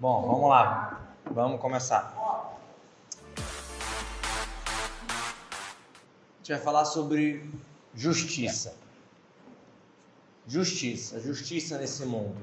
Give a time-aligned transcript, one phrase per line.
[0.00, 0.98] Bom, vamos lá.
[1.26, 2.16] Vamos começar.
[2.16, 2.56] A
[6.38, 7.44] gente vai falar sobre
[7.94, 8.74] justiça.
[10.46, 12.40] Justiça, justiça nesse mundo.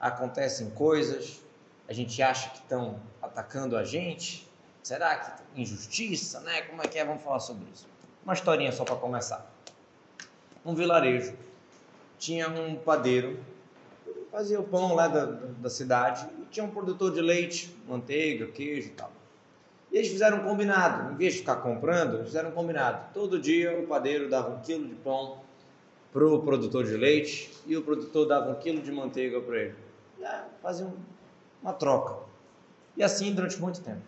[0.00, 1.40] Acontecem coisas,
[1.86, 4.50] a gente acha que estão atacando a gente.
[4.82, 6.62] Será que injustiça, né?
[6.62, 7.04] Como é que é?
[7.04, 7.86] Vamos falar sobre isso.
[8.24, 9.48] Uma historinha só para começar.
[10.66, 11.36] Um vilarejo
[12.18, 13.38] tinha um padeiro,
[14.30, 18.88] fazia o pão lá da, da cidade e tinha um produtor de leite, manteiga, queijo
[18.88, 19.10] e tal.
[19.90, 23.12] E eles fizeram um combinado, em vez de ficar comprando, eles fizeram um combinado.
[23.14, 25.38] Todo dia o padeiro dava um quilo de pão
[26.12, 29.74] para o produtor de leite e o produtor dava um quilo de manteiga para ele.
[30.22, 30.92] É, faziam
[31.62, 32.16] uma troca.
[32.96, 34.02] E assim durante muito tempo.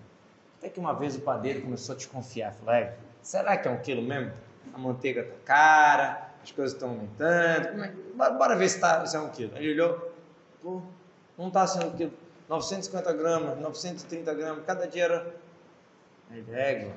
[0.59, 2.53] Até que uma vez o padeiro começou a desconfiar.
[2.53, 4.33] Falou, é, será que é um quilo mesmo?
[4.75, 7.85] A manteiga tá cara, as coisas estão aumentando.
[7.85, 7.93] É?
[8.15, 9.57] Bora, ver se, tá, se é um quilo.
[9.57, 10.10] Ele olhou,
[10.63, 10.83] pô,
[11.37, 12.13] não está sendo um quilo.
[12.49, 15.35] 950 gramas, 930 gramas, cada dia era.
[16.49, 16.93] Régua.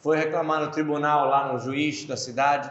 [0.00, 2.70] Foi reclamar no tribunal, lá no juiz da cidade.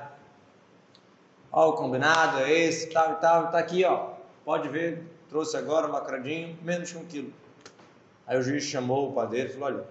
[1.51, 4.13] Ó, o combinado é esse, tal e tal, tá aqui, ó.
[4.45, 7.33] Pode ver, trouxe agora, lacradinho, menos que um quilo.
[8.25, 9.85] Aí o juiz chamou o padeiro e falou: olha,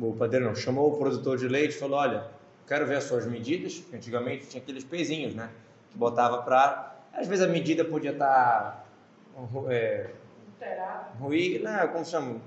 [0.00, 2.26] o padeiro não, chamou o produtor de leite e falou: olha,
[2.66, 3.82] quero ver as suas medidas.
[3.92, 5.50] Antigamente tinha aqueles pezinhos, né?
[5.90, 6.95] Que botava para.
[7.16, 8.86] Às vezes a medida podia estar.
[9.34, 10.10] Tá, é,
[11.18, 11.86] ruim, né?
[11.88, 12.40] Como chama?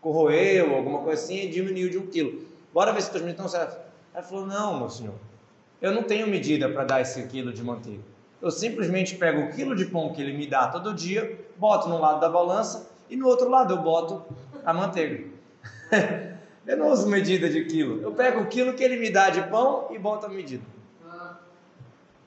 [0.00, 2.46] Corroeu, alguma coisa assim, e diminuiu de um quilo.
[2.72, 3.78] Bora ver se as medidas estão certas.
[4.14, 5.14] Aí falou: não, meu senhor,
[5.82, 8.02] eu não tenho medida para dar esse quilo de manteiga.
[8.40, 11.98] Eu simplesmente pego o quilo de pão que ele me dá todo dia, boto num
[11.98, 14.22] lado da balança e no outro lado eu boto
[14.64, 15.24] a manteiga.
[16.66, 18.02] eu não uso medida de quilo.
[18.02, 20.73] Eu pego o quilo que ele me dá de pão e boto a medida.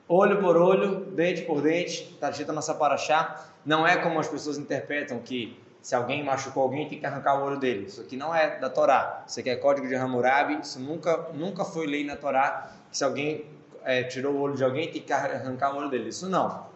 [0.08, 3.46] Olho por olho, dente por dente, está escrito nossa paraxá.
[3.64, 7.44] Não é como as pessoas interpretam que se alguém machucou alguém tem que arrancar o
[7.44, 7.84] olho dele.
[7.84, 9.22] Isso aqui não é da Torá.
[9.28, 10.60] Isso aqui é código de Hammurabi.
[10.62, 13.44] Isso nunca, nunca foi lei na Torá que se alguém
[13.84, 16.08] é, tirou o olho de alguém tem que arrancar o olho dele.
[16.08, 16.66] Isso não.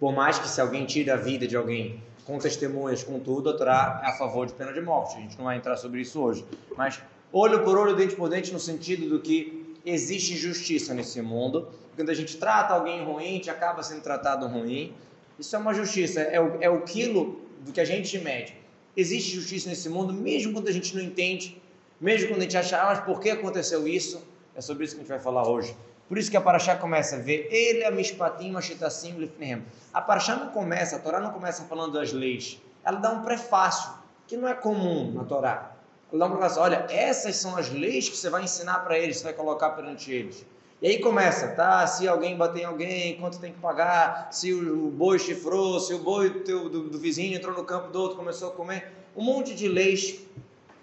[0.00, 3.56] Por mais que se alguém tire a vida de alguém com testemunhas, com tudo, a
[3.56, 5.16] Torá é a favor de pena de morte.
[5.16, 6.44] A gente não vai entrar sobre isso hoje.
[6.76, 7.00] Mas
[7.32, 11.68] olho por olho, dente por dente, no sentido do que existe justiça nesse mundo.
[11.96, 14.94] Quando a gente trata alguém ruim, a gente acaba sendo tratado ruim.
[15.38, 18.54] Isso é uma justiça, é o, é o quilo do que a gente mede.
[18.96, 21.60] Existe justiça nesse mundo, mesmo quando a gente não entende,
[22.00, 24.22] mesmo quando a gente acha, ah, mas por que aconteceu isso?
[24.54, 25.74] É sobre isso que a gente vai falar hoje.
[26.08, 29.62] Por isso que a Paraxá começa a ver ele, a Mishpatim, Mashitasim, Lifnehem.
[29.94, 32.60] A Paraxá não começa, a Torá não começa falando das leis.
[32.84, 33.92] Ela dá um prefácio,
[34.26, 35.69] que não é comum na Torá.
[36.12, 39.24] Dá um prefácio, olha, essas são as leis que você vai ensinar para eles, você
[39.24, 40.44] vai colocar perante eles.
[40.82, 41.86] E aí começa, tá?
[41.86, 44.28] Se alguém bater em alguém, quanto tem que pagar?
[44.32, 48.00] Se o boi chifrou, se o boi do, do, do vizinho entrou no campo do
[48.00, 48.90] outro, começou a comer.
[49.14, 50.20] Um monte de leis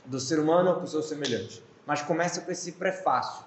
[0.06, 1.64] do ser humano com o seu semelhante.
[1.86, 3.44] Mas começa com esse prefácio.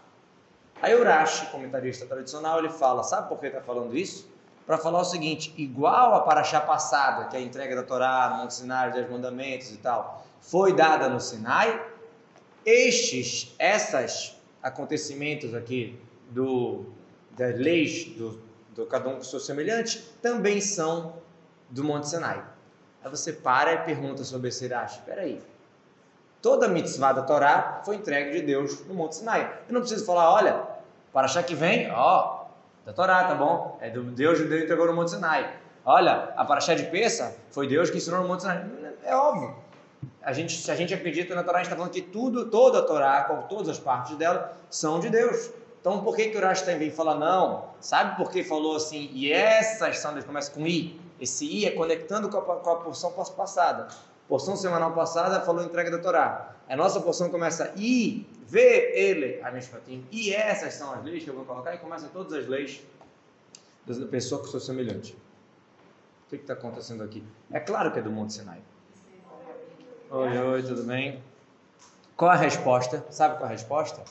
[0.82, 4.28] Aí o Rashi, comentarista tradicional, ele fala, sabe por que está falando isso?
[4.66, 8.42] Para falar o seguinte, igual a paraxá passada, que é a entrega da Torá, no
[8.42, 11.84] Monte Sinai, Dez Mandamentos e tal, foi dada no Sinai,
[12.64, 15.98] estes, essas acontecimentos aqui
[16.30, 16.86] do,
[17.32, 18.40] das leis do,
[18.74, 21.14] do cada um com seu semelhante, também são
[21.68, 22.44] do Monte Sinai.
[23.02, 25.40] Aí você para e pergunta sobre esse Rashi, espera aí,
[26.42, 29.58] Toda a mitzvah da Torá foi entregue de Deus no Monte Sinai.
[29.68, 30.62] Eu não preciso falar, olha,
[31.12, 32.44] para achar que vem, ó,
[32.84, 33.78] da Torá, tá bom?
[33.80, 35.54] É do Deus que Deus entregou no Monte Sinai.
[35.84, 38.64] Olha, a Paraxá de Peça foi Deus que ensinou no Monte Sinai.
[39.04, 39.54] É óbvio.
[40.22, 42.80] A gente, se a gente acredita na Torá, a gente está falando que tudo, toda
[42.80, 45.50] a Torá, com todas as partes dela, são de Deus.
[45.80, 47.70] Então, por que, que o Urash também fala não?
[47.80, 51.00] Sabe por que falou assim, e essas são, começa com I?
[51.18, 53.88] Esse I é conectando com a, com a porção passada
[54.30, 56.54] porção semanal passada falou entrega da Torá.
[56.68, 61.30] A nossa porção começa e vê ele, a Mishpatim, e essas são as leis que
[61.30, 62.80] eu vou colocar, e começa todas as leis
[63.84, 65.14] da pessoa que sou semelhante.
[66.26, 67.24] O que está acontecendo aqui?
[67.50, 68.62] É claro que é do Monte Sinai.
[70.12, 71.20] Oi, oi, tudo bem?
[72.16, 73.06] Qual a resposta?
[73.10, 74.02] Sabe qual a resposta?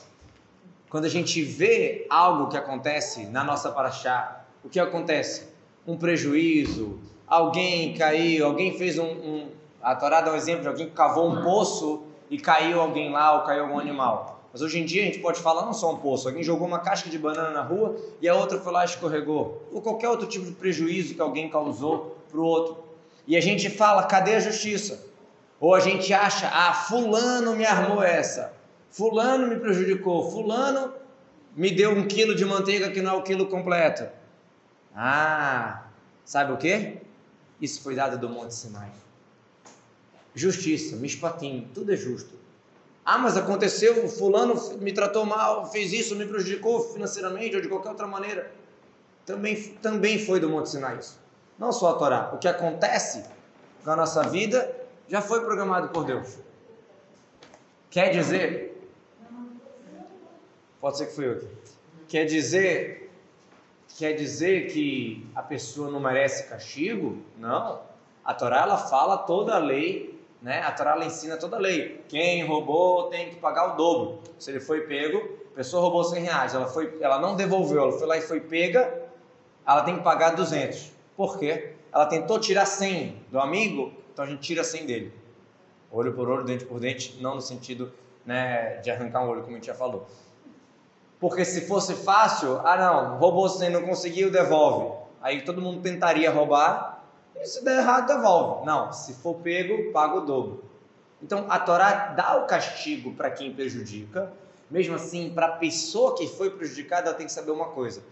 [0.88, 5.48] Quando a gente vê algo que acontece na nossa paraxá, o que acontece?
[5.86, 9.48] Um prejuízo, alguém caiu, alguém fez um, um
[9.82, 13.34] a Torá dá um exemplo de alguém que cavou um poço e caiu alguém lá
[13.34, 14.40] ou caiu algum animal.
[14.54, 16.78] Mas hoje em dia a gente pode falar não só um poço, alguém jogou uma
[16.78, 19.68] casca de banana na rua e a outra foi lá e escorregou.
[19.70, 22.78] Ou qualquer outro tipo de prejuízo que alguém causou para o outro.
[23.26, 25.09] E a gente fala, cadê a justiça?
[25.60, 28.50] Ou a gente acha, ah, fulano me armou essa,
[28.90, 30.94] fulano me prejudicou, fulano
[31.54, 34.08] me deu um quilo de manteiga que não é o quilo completo.
[34.96, 35.84] Ah,
[36.24, 36.96] sabe o que?
[37.60, 38.90] Isso foi dado do Monte Sinai.
[40.34, 42.40] Justiça, mispatim, tudo é justo.
[43.04, 47.90] Ah, mas aconteceu, fulano me tratou mal, fez isso, me prejudicou financeiramente ou de qualquer
[47.90, 48.50] outra maneira.
[49.26, 51.18] Também, também foi do Monte Sinai isso.
[51.58, 52.30] Não só a Torá.
[52.32, 53.24] O que acontece
[53.84, 54.79] na nossa vida
[55.10, 56.38] já foi programado por Deus.
[57.90, 58.80] Quer dizer,
[60.80, 61.48] pode ser que foi eu.
[62.06, 63.10] Quer dizer,
[63.98, 67.18] quer dizer que a pessoa não merece castigo?
[67.36, 67.80] Não.
[68.24, 70.60] A Torá ela fala toda a lei, né?
[70.60, 72.04] A Torá ela ensina toda a lei.
[72.08, 74.20] Quem roubou tem que pagar o dobro.
[74.38, 75.18] Se ele foi pego,
[75.52, 78.38] a pessoa roubou 100 reais, ela foi, ela não devolveu, ela foi lá e foi
[78.38, 79.02] pega,
[79.66, 80.92] ela tem que pagar 200.
[81.16, 81.74] Por quê?
[81.92, 85.12] Ela tentou tirar 100 do amigo, então a gente tira 100 dele
[85.90, 87.90] olho por olho, dente por dente, não no sentido
[88.24, 90.06] né, de arrancar um olho, como a gente já falou.
[91.18, 94.94] Porque se fosse fácil, ah não, roubou sem não conseguiu, devolve.
[95.22, 97.02] Aí todo mundo tentaria roubar,
[97.34, 98.66] e se der errado, devolve.
[98.66, 100.64] Não, se for pego, paga o dobro.
[101.22, 104.32] Então a Torá dá o castigo para quem prejudica,
[104.70, 108.02] mesmo assim, para a pessoa que foi prejudicada, ela tem que saber uma coisa.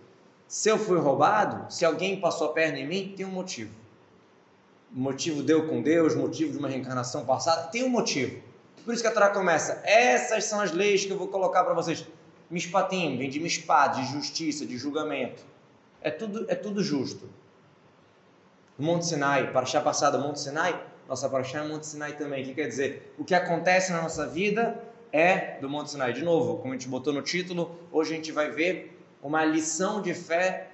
[0.49, 3.88] Se eu fui roubado, se alguém passou a perna em mim, tem um motivo
[4.91, 8.41] motivo deu com Deus, motivo de uma reencarnação passada, tem um motivo.
[8.85, 11.75] Por isso que a Torá começa, essas são as leis que eu vou colocar para
[11.75, 12.07] vocês.
[12.51, 15.43] Mishpatim, vem de mishpat, de justiça, de julgamento.
[16.01, 17.29] É tudo, é tudo justo.
[18.79, 22.43] Monte Sinai, Paraxá passada, Monte Sinai, nossa Paraxá é Monte Sinai também.
[22.43, 23.15] O que quer dizer?
[23.19, 24.83] O que acontece na nossa vida
[25.13, 26.13] é do Monte Sinai.
[26.13, 30.01] De novo, como a gente botou no título, hoje a gente vai ver uma lição
[30.01, 30.71] de fé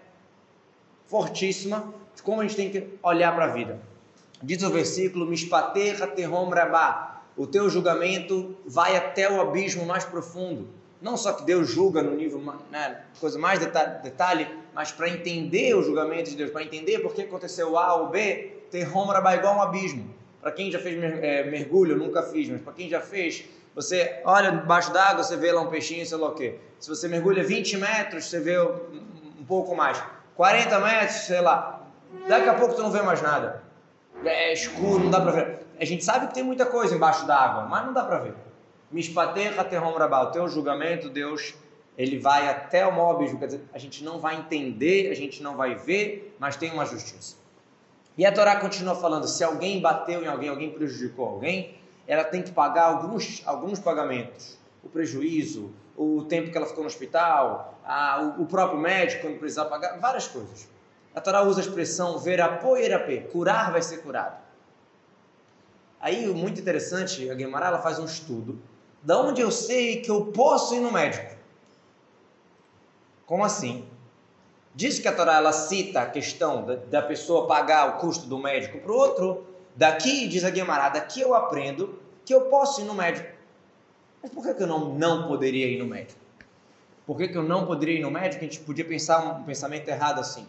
[1.06, 3.80] fortíssima de como a gente tem que olhar para a vida.
[4.44, 7.22] Diz o versículo: Mishpaterra terrom rabá.
[7.36, 10.68] O teu julgamento vai até o abismo mais profundo.
[11.00, 15.82] Não só que Deus julga no nível, né, coisa mais detalhe, mas para entender o
[15.82, 19.56] julgamento de Deus, para entender por que aconteceu A ou B, terrom rabá é igual
[19.56, 20.08] um abismo.
[20.40, 23.44] Para quem já fez é, mergulho, nunca fiz, mas para quem já fez,
[23.74, 26.56] você olha debaixo d'água, você vê lá um peixinho, sei lá o quê.
[26.78, 30.02] Se você mergulha 20 metros, você vê um pouco mais.
[30.36, 31.86] 40 metros, sei lá.
[32.28, 33.63] Daqui a pouco tu não vê mais nada
[34.24, 35.58] é escuro, não dá para ver.
[35.78, 38.34] A gente sabe que tem muita coisa embaixo d'água, mas não dá para ver.
[38.90, 41.54] Mishpaterra terrom rabal, o teu julgamento, Deus,
[41.96, 45.56] ele vai até o abismo, quer dizer, a gente não vai entender, a gente não
[45.56, 47.36] vai ver, mas tem uma justiça.
[48.16, 51.76] E a Torá continua falando, se alguém bateu em alguém, alguém prejudicou alguém,
[52.06, 54.58] ela tem que pagar alguns, alguns pagamentos.
[54.82, 59.38] O prejuízo, o tempo que ela ficou no hospital, a, o, o próprio médico quando
[59.38, 60.68] precisar pagar, várias coisas.
[61.14, 64.42] A Torá usa a expressão verapô erapê, curar vai ser curado.
[66.00, 68.60] Aí, muito interessante, a Guimarães ela faz um estudo.
[69.02, 71.34] Da onde eu sei que eu posso ir no médico?
[73.26, 73.88] Como assim?
[74.74, 78.38] Diz que a Torá ela cita a questão da, da pessoa pagar o custo do
[78.38, 79.46] médico para o outro.
[79.76, 83.28] Daqui, diz a Guimarães, daqui eu aprendo que eu posso ir no médico.
[84.20, 86.18] Mas por que, que eu não, não poderia ir no médico?
[87.06, 88.44] Por que, que eu não poderia ir no médico?
[88.44, 90.46] A gente podia pensar um pensamento errado assim.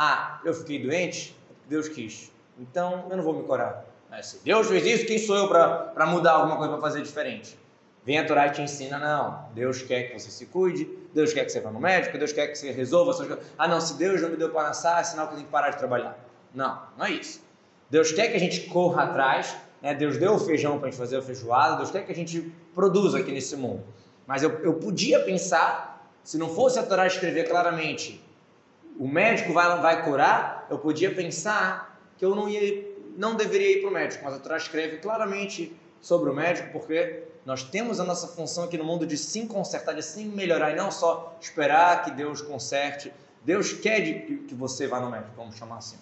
[0.00, 1.36] Ah, eu fiquei doente,
[1.68, 2.30] Deus quis.
[2.56, 3.84] Então eu não vou me curar.
[4.08, 7.58] Mas se Deus fez isso, quem sou eu para mudar alguma coisa para fazer diferente?
[8.04, 9.50] Vem a Torá e te ensina, não.
[9.54, 12.46] Deus quer que você se cuide, Deus quer que você vá no médico, Deus quer
[12.46, 13.44] que você resolva suas coisas.
[13.58, 15.70] Ah, não, se Deus não me deu para nascer, é sinal que tenho que parar
[15.70, 16.16] de trabalhar.
[16.54, 17.42] Não, não é isso.
[17.90, 19.94] Deus quer que a gente corra atrás, né?
[19.94, 22.52] Deus deu o feijão para a gente fazer a feijoada, Deus quer que a gente
[22.72, 23.82] produza aqui nesse mundo.
[24.28, 28.24] Mas eu, eu podia pensar, se não fosse a Torá escrever claramente
[28.98, 32.84] o médico vai, vai curar, eu podia pensar que eu não, ia,
[33.16, 37.22] não deveria ir para o médico, mas a Torá escreve claramente sobre o médico, porque
[37.46, 40.76] nós temos a nossa função aqui no mundo de sim consertar, de sim melhorar, e
[40.76, 43.12] não só esperar que Deus conserte.
[43.44, 45.96] Deus quer que você vá no médico, vamos chamar assim.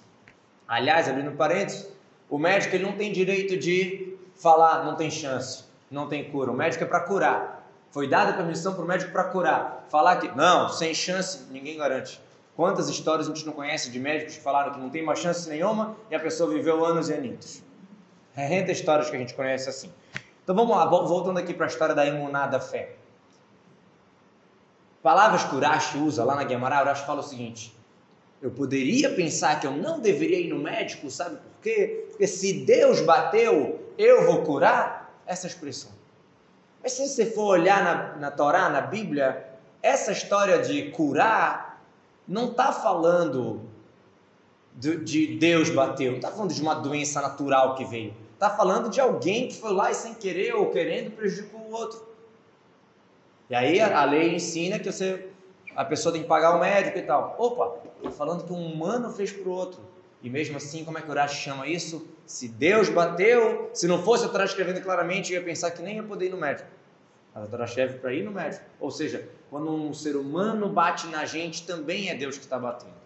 [0.67, 1.89] Aliás, abrindo parênteses,
[2.29, 6.51] o médico ele não tem direito de falar, não tem chance, não tem cura.
[6.51, 7.69] O médico é para curar.
[7.91, 9.87] Foi dada permissão para o médico para curar.
[9.89, 12.21] Falar que, não, sem chance, ninguém garante.
[12.57, 15.47] Quantas histórias a gente não conhece de médicos que falaram que não tem mais chance
[15.47, 17.63] nenhuma e a pessoa viveu anos e anos?
[18.35, 19.93] É renta histórias que a gente conhece assim.
[20.43, 22.95] Então vamos lá, voltando aqui para a história da imunada fé.
[25.03, 27.77] Palavras que Urashi usa lá na Guimarães, Urashi fala o seguinte:
[28.41, 32.07] eu poderia pensar que eu não deveria ir no médico, sabe por quê?
[32.09, 35.05] Porque se Deus bateu, eu vou curar?
[35.27, 35.91] Essa expressão.
[36.83, 39.45] Mas se você for olhar na, na Torá, na Bíblia,
[39.83, 41.66] essa história de curar
[42.27, 43.63] não está falando
[44.75, 48.15] de, de, Deus bateu, não está falando de uma doença natural que veio.
[48.35, 52.05] Está falando de alguém que foi lá e sem querer ou querendo prejudicou o outro.
[53.49, 55.29] E aí a, a lei ensina que você,
[55.75, 57.35] a pessoa tem que pagar o médico e tal.
[57.39, 59.81] Opa, está falando que um humano fez para o outro.
[60.23, 62.07] E mesmo assim, como é que o Urashi chama isso?
[62.27, 65.97] se Deus bateu, se não fosse a Torá escrevendo claramente, eu ia pensar que nem
[65.97, 66.69] ia poder ir no médico.
[67.37, 68.65] A Torá escreve para ir no médico.
[68.81, 72.97] Ou seja, quando um ser humano bate na gente, também é Deus que está batendo.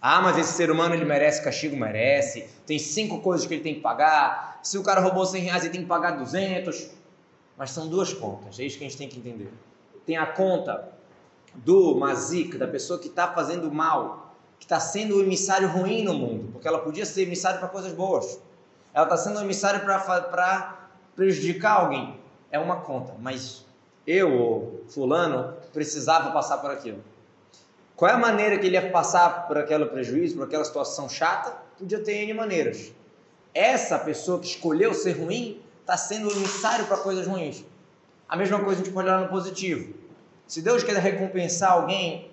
[0.00, 1.76] Ah, mas esse ser humano ele merece castigo?
[1.76, 2.50] Merece.
[2.66, 4.58] Tem cinco coisas que ele tem que pagar.
[4.64, 6.90] Se o cara roubou 100 reais, ele tem que pagar 200.
[7.56, 9.52] Mas são duas contas, é isso que a gente tem que entender.
[10.04, 10.88] Tem a conta
[11.54, 16.14] do mazik, da pessoa que está fazendo mal, que está sendo o emissário ruim no
[16.14, 18.40] mundo, porque ela podia ser emissário para coisas boas.
[18.92, 22.21] Ela está sendo um emissário para prejudicar alguém.
[22.52, 23.64] É uma conta, mas
[24.06, 27.02] eu, ou fulano, precisava passar por aquilo.
[27.96, 31.56] Qual é a maneira que ele ia passar por aquele prejuízo, por aquela situação chata?
[31.78, 32.92] Podia ter N maneiras.
[33.54, 37.64] Essa pessoa que escolheu ser ruim está sendo emissário para coisas ruins.
[38.28, 39.94] A mesma coisa a gente pode olhar no positivo.
[40.46, 42.30] Se Deus quer recompensar alguém,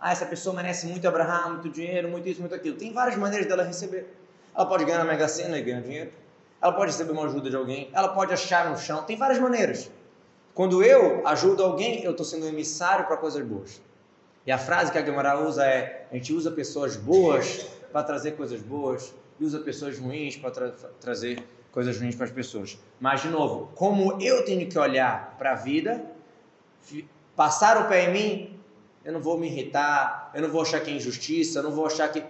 [0.00, 2.76] ah, essa pessoa merece muito Abraão, muito dinheiro, muito isso, muito aquilo.
[2.76, 4.12] Tem várias maneiras dela receber.
[4.54, 6.10] Ela pode ganhar na Mega Sena e ganhar dinheiro.
[6.62, 7.90] Ela pode receber uma ajuda de alguém.
[7.92, 9.02] Ela pode achar no chão.
[9.02, 9.90] Tem várias maneiras.
[10.54, 13.80] Quando eu ajudo alguém, eu estou sendo um emissário para coisas boas.
[14.46, 18.32] E a frase que a Gemara usa é: a gente usa pessoas boas para trazer
[18.32, 21.42] coisas boas e usa pessoas ruins para tra trazer
[21.72, 22.78] coisas ruins para as pessoas.
[23.00, 26.04] Mas, de novo, como eu tenho que olhar para a vida,
[27.34, 28.60] passar o pé em mim,
[29.04, 31.86] eu não vou me irritar, eu não vou achar que é injustiça, eu não vou
[31.86, 32.22] achar que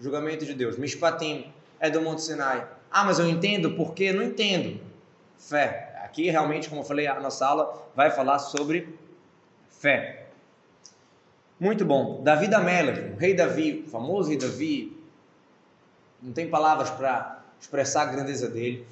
[0.00, 0.76] julgamento de Deus.
[0.76, 2.75] Mishpatim é do Monte Sinai.
[2.90, 4.12] Ah, mas eu entendo por quê?
[4.12, 4.80] Não entendo.
[5.38, 5.94] Fé.
[6.04, 8.96] Aqui, realmente, como eu falei, a nossa aula vai falar sobre
[9.68, 10.26] fé.
[11.58, 12.22] Muito bom.
[12.22, 14.96] Davi da Melech, o rei Davi, o famoso rei Davi,
[16.22, 18.86] não tem palavras para expressar a grandeza dele.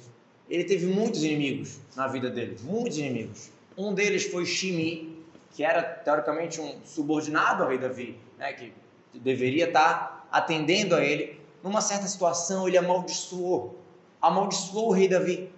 [0.49, 3.49] Ele teve muitos inimigos na vida dele, muitos inimigos.
[3.77, 8.73] Um deles foi Shimi, que era teoricamente um subordinado ao rei Davi, né, que
[9.13, 11.39] deveria estar atendendo a ele.
[11.63, 13.79] Numa certa situação, ele amaldiçoou,
[14.27, 15.51] amaldiçoou o rei Davi.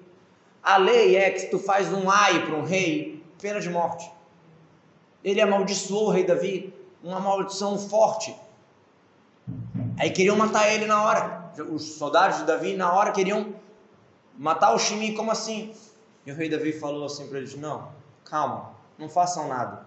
[0.62, 4.10] A lei é que se tu faz um ai para um rei, pena de morte.
[5.24, 8.36] Ele amaldiçoou o rei Davi, uma maldição forte.
[10.00, 13.54] Aí queriam matar ele na hora os soldados de Davi, na hora, queriam
[14.38, 15.74] matar o Shimi, como assim?
[16.26, 17.92] E o rei Davi falou assim para eles: Não,
[18.26, 19.86] calma, não façam nada.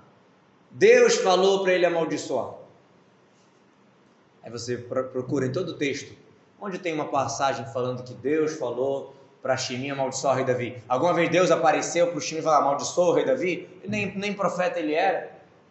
[0.71, 2.55] Deus falou para ele amaldiçoar.
[4.43, 6.15] Aí você procura em todo o texto,
[6.61, 10.83] onde tem uma passagem falando que Deus falou para Shimi amaldiçoar o rei Davi.
[10.89, 13.69] Alguma vez Deus apareceu para o Shimi e falou: amaldiçoou o rei Davi?
[13.87, 15.19] Nem, nem profeta ele era.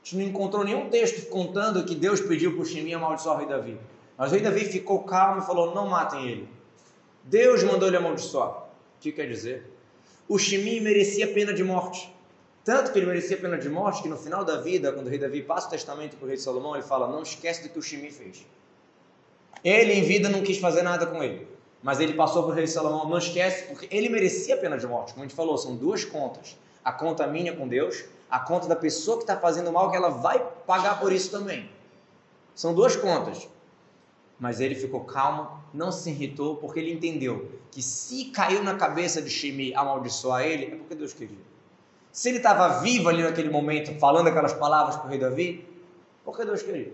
[0.01, 3.39] A gente não encontrou nenhum texto contando que Deus pediu para o Shimi amaldiçoar o
[3.39, 3.77] rei Davi.
[4.17, 6.50] Mas o rei Davi ficou calmo e falou: Não matem ele.
[7.24, 8.50] Deus mandou ele amaldiçoar.
[8.50, 9.72] O que quer dizer?
[10.27, 12.13] O Shimi merecia pena de morte.
[12.63, 15.19] Tanto que ele merecia pena de morte que no final da vida, quando o rei
[15.19, 17.81] Davi passa o testamento para o rei Salomão, ele fala: Não esquece do que o
[17.81, 18.46] Shimi fez.
[19.63, 21.48] Ele em vida não quis fazer nada com ele.
[21.82, 25.13] Mas ele passou para o rei Salomão: Não esquece, porque ele merecia pena de morte.
[25.13, 28.75] Como a gente falou, são duas contas: a conta minha com Deus, a conta da
[28.75, 31.70] pessoa que está fazendo mal, que ela vai pagar por isso também.
[32.54, 33.48] São duas contas.
[34.39, 39.22] Mas ele ficou calmo, não se irritou, porque ele entendeu que se caiu na cabeça
[39.22, 41.38] de Shimi amaldiçoar ele, é porque Deus queria.
[42.12, 45.68] Se ele estava vivo ali naquele momento, falando aquelas palavras para o rei Davi,
[46.24, 46.94] porque Deus queria.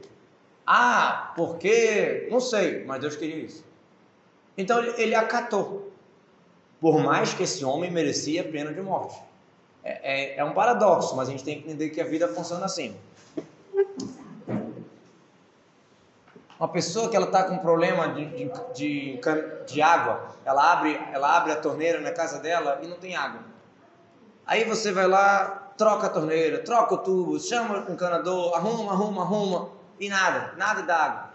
[0.65, 3.63] Ah, porque, não sei, mas Deus queria isso.
[4.57, 5.91] Então ele, acatou.
[6.79, 9.21] Por mais que esse homem merecia pena de morte.
[9.83, 12.65] É, é, é um paradoxo, mas a gente tem que entender que a vida funciona
[12.65, 12.95] assim.
[16.59, 19.19] Uma pessoa que ela está com problema de, de, de,
[19.67, 23.41] de, água, ela abre, ela abre a torneira na casa dela e não tem água.
[24.47, 29.21] Aí você vai lá, troca a torneira, troca o tubo, chama um encanador, arruma, arruma,
[29.21, 31.29] arruma, e nada, nada dá água.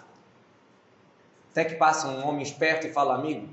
[1.50, 3.48] Até que passa um homem esperto e fala, amigo,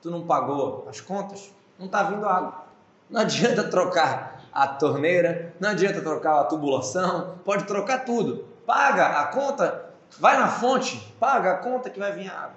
[0.00, 1.52] tu não pagou as contas?
[1.78, 2.64] Não está vindo água.
[3.08, 8.46] Não adianta trocar a torneira, não adianta trocar a tubulação, pode trocar tudo.
[8.66, 12.56] Paga a conta Vai na fonte, paga a conta que vai vir a água.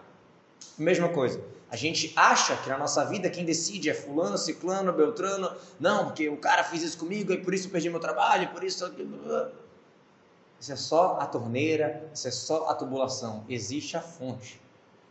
[0.77, 1.41] Mesma coisa.
[1.69, 5.51] A gente acha que na nossa vida quem decide é fulano, ciclano, beltrano.
[5.79, 8.63] Não, porque o cara fez isso comigo e por isso eu perdi meu trabalho, por
[8.63, 8.91] isso...
[10.59, 13.43] Isso é só a torneira, isso é só a tubulação.
[13.47, 14.61] Existe a fonte.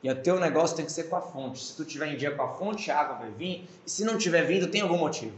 [0.02, 1.62] E o teu negócio tem que ser com a fonte.
[1.62, 3.68] Se tu tiver em dia com a fonte, a água vai vir.
[3.86, 5.36] E se não tiver vindo, tem algum motivo.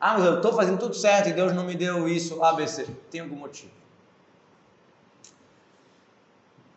[0.00, 2.86] Ah, mas eu estou fazendo tudo certo e Deus não me deu isso, ABC.
[3.10, 3.82] Tem algum motivo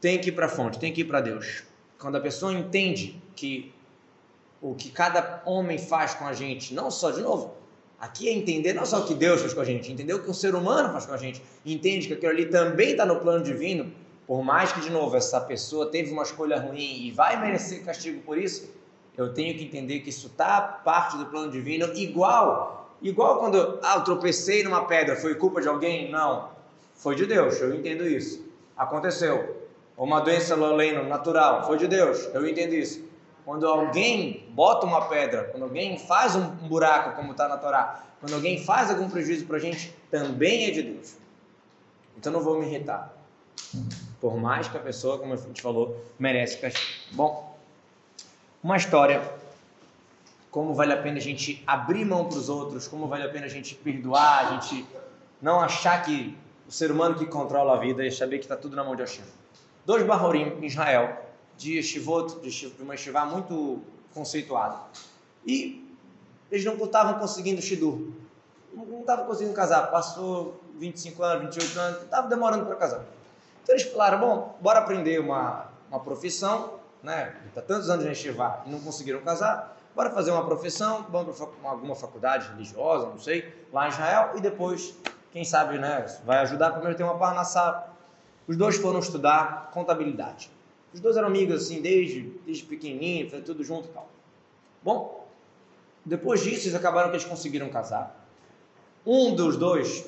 [0.06, 1.64] tem que ir para a fonte, tem que ir para Deus.
[1.98, 3.74] Quando a pessoa entende que
[4.62, 7.56] o que cada homem faz com a gente, não só, de novo,
[8.06, 10.30] aqui é entender não só o que Deus faz com a gente, entender o que
[10.30, 13.44] o ser humano faz com a gente, entende que aquilo ali também está no plano
[13.44, 13.92] divino,
[14.28, 18.22] por mais que, de novo, essa pessoa teve uma escolha ruim e vai merecer castigo
[18.22, 18.74] por isso,
[19.18, 23.96] eu tenho que entender que isso está parte do plano divino, igual, igual quando ah,
[23.96, 26.12] eu tropecei numa pedra, foi culpa de alguém?
[26.12, 26.50] Não,
[26.94, 28.46] foi de Deus, eu entendo isso.
[28.78, 29.64] Aconteceu.
[29.98, 33.05] Uma doença loleno natural, foi de Deus, eu entendo isso.
[33.46, 38.34] Quando alguém bota uma pedra, quando alguém faz um buraco, como está na Torá, quando
[38.34, 41.16] alguém faz algum prejuízo para a gente, também é de Deus.
[42.18, 43.14] Então não vou me irritar.
[44.20, 46.88] Por mais que a pessoa, como a gente falou, merece castigo.
[47.12, 47.56] Bom,
[48.64, 49.22] uma história.
[50.50, 53.46] Como vale a pena a gente abrir mão para os outros, como vale a pena
[53.46, 54.88] a gente perdoar, a gente
[55.40, 56.36] não achar que
[56.68, 59.02] o ser humano que controla a vida e saber que está tudo na mão de
[59.02, 59.26] Hashem.
[59.86, 61.25] Dois Bahorim em Israel,
[61.58, 63.82] de Shivot, de uma Shivá muito
[64.14, 64.78] conceituada.
[65.46, 65.86] E
[66.52, 68.10] eles não estavam conseguindo Shidur.
[68.74, 69.90] Não estavam conseguindo casar.
[69.92, 73.06] Passou 25 anos, 28 anos, estava demorando para casar.
[73.64, 77.36] Então eles falaram, bom, bora aprender uma, uma profissão né?
[77.48, 81.70] Está tantos anos em Yeshiva e não conseguiram casar, bora fazer uma profissão, vamos para
[81.70, 84.94] alguma faculdade religiosa, não sei, lá em Israel, e depois,
[85.32, 87.88] quem sabe, né, vai ajudar primeiro ter uma parnassá.
[88.48, 90.50] Os dois foram estudar contabilidade.
[90.96, 94.08] Os dois eram amigos assim desde, desde pequenininho, foi tudo junto e tal.
[94.82, 95.28] Bom,
[96.06, 98.26] depois disso eles acabaram que eles conseguiram casar.
[99.06, 100.06] Um dos dois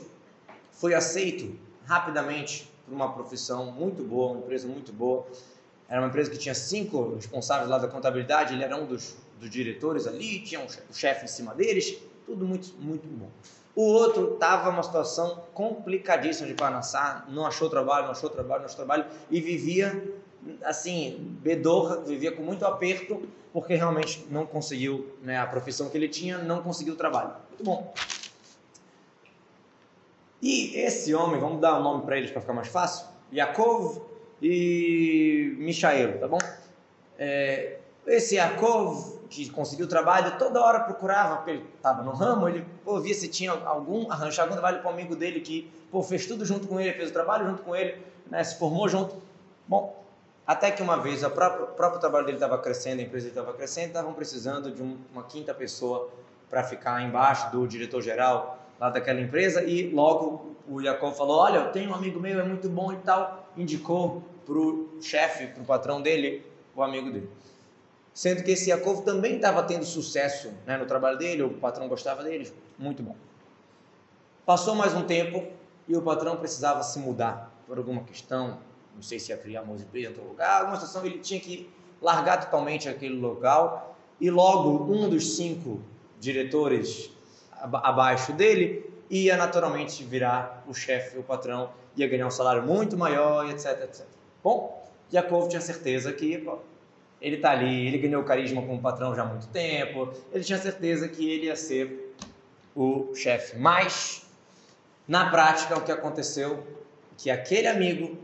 [0.72, 1.54] foi aceito
[1.86, 5.28] rapidamente por uma profissão muito boa, uma empresa muito boa.
[5.90, 9.50] Era uma empresa que tinha cinco responsáveis lá da contabilidade, ele era um dos, dos
[9.50, 13.30] diretores ali, tinha um chefe em cima deles, tudo muito, muito bom.
[13.76, 18.68] O outro estava numa situação complicadíssima de Panassá, não achou trabalho, não achou trabalho, não
[18.68, 20.02] achou trabalho, e vivia
[20.64, 26.08] assim, bedorra, vivia com muito aperto, porque realmente não conseguiu, né, a profissão que ele
[26.08, 27.34] tinha, não conseguiu o trabalho.
[27.50, 27.94] Muito bom.
[30.42, 34.02] E esse homem, vamos dar um nome para eles para ficar mais fácil, Yaakov
[34.42, 36.38] e Michael, tá bom?
[37.18, 42.66] É, esse Yaakov, que conseguiu trabalho, toda hora procurava, porque ele estava no ramo, ele
[42.86, 46.26] pô, via se tinha algum, arranjar algum trabalho para um amigo dele que pô, fez
[46.26, 49.16] tudo junto com ele, fez o trabalho junto com ele, né, se formou junto.
[49.68, 50.02] Bom,
[50.48, 53.88] até que uma vez o próprio, próprio trabalho dele estava crescendo, a empresa estava crescendo,
[53.88, 56.10] estavam precisando de um, uma quinta pessoa
[56.50, 61.72] para ficar embaixo do diretor-geral lá daquela empresa e logo o Jacob falou, olha, eu
[61.74, 65.66] tenho um amigo meu, é muito bom e tal, indicou para o chefe, para o
[65.66, 67.30] patrão dele, o amigo dele.
[68.14, 72.24] Sendo que esse Jacob também estava tendo sucesso né, no trabalho dele, o patrão gostava
[72.24, 73.16] dele, muito bom.
[74.46, 75.46] Passou mais um tempo
[75.88, 78.60] e o patrão precisava se mudar por alguma questão,
[78.98, 81.70] não sei se ia criar uma empresa em outro lugar, alguma situação, ele tinha que
[82.02, 85.80] largar totalmente aquele local e logo um dos cinco
[86.20, 87.12] diretores
[87.52, 93.50] abaixo dele ia naturalmente virar o chefe, o patrão, ia ganhar um salário muito maior,
[93.50, 94.06] etc, etc.
[94.44, 96.60] Bom, Jacob tinha certeza que pô,
[97.22, 101.08] ele está ali, ele ganhou carisma como patrão já há muito tempo, ele tinha certeza
[101.08, 102.14] que ele ia ser
[102.76, 103.58] o chefe.
[103.58, 104.26] Mas,
[105.08, 106.66] na prática, o que aconteceu,
[107.18, 108.18] que aquele amigo,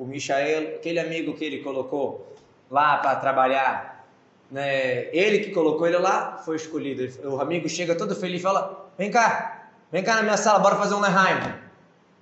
[0.00, 2.34] o Michael, aquele amigo que ele colocou
[2.70, 4.06] lá para trabalhar,
[4.50, 7.08] né, ele que colocou ele lá, foi escolhido.
[7.28, 9.60] O amigo chega todo feliz e fala, vem cá,
[9.92, 11.52] Vem cá na minha sala, bora fazer um Leheim.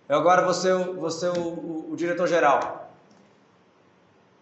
[0.09, 2.91] Eu agora vou ser, o, vou ser o, o, o diretor-geral.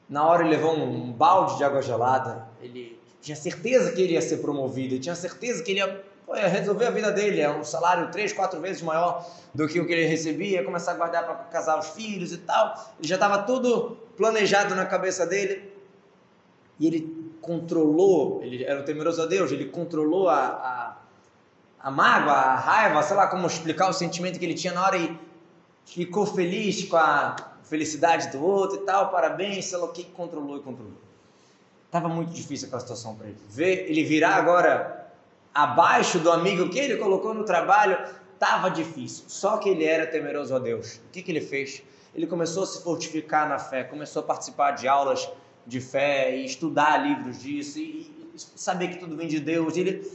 [0.09, 2.46] Na hora ele levou um, balde de água gelada.
[2.62, 4.94] Ele tinha certeza que ele ia ser promovido.
[4.94, 7.40] Ele tinha certeza que ele ia, ia resolver a vida dele.
[7.40, 10.60] É um salário três, quatro vezes maior do que o que ele recebia.
[10.60, 12.74] Ia começar a guardar para casar os filhos e tal.
[12.98, 15.72] Ele já estava tudo planejado na cabeça dele.
[16.80, 20.96] E ele controlou, ele era o temeroso a Deus, ele controlou a, a
[21.86, 24.96] a mágoa, a raiva, sei lá como explicar o sentimento que ele tinha na hora
[24.96, 25.16] e
[25.84, 30.56] ficou feliz com a felicidade do outro e tal, parabéns, sei lá o que, controlou
[30.56, 30.94] e controlou.
[31.88, 33.38] Tava muito difícil aquela situação para ele.
[33.48, 35.05] Ver ele virar agora
[35.56, 37.96] abaixo do amigo que ele colocou no trabalho,
[38.38, 39.24] tava difícil.
[39.26, 40.96] Só que ele era temeroso a Deus.
[40.96, 41.82] O que, que ele fez?
[42.14, 45.26] Ele começou a se fortificar na fé, começou a participar de aulas
[45.66, 49.78] de fé e estudar livros disso e saber que tudo vem de Deus.
[49.78, 50.06] Ele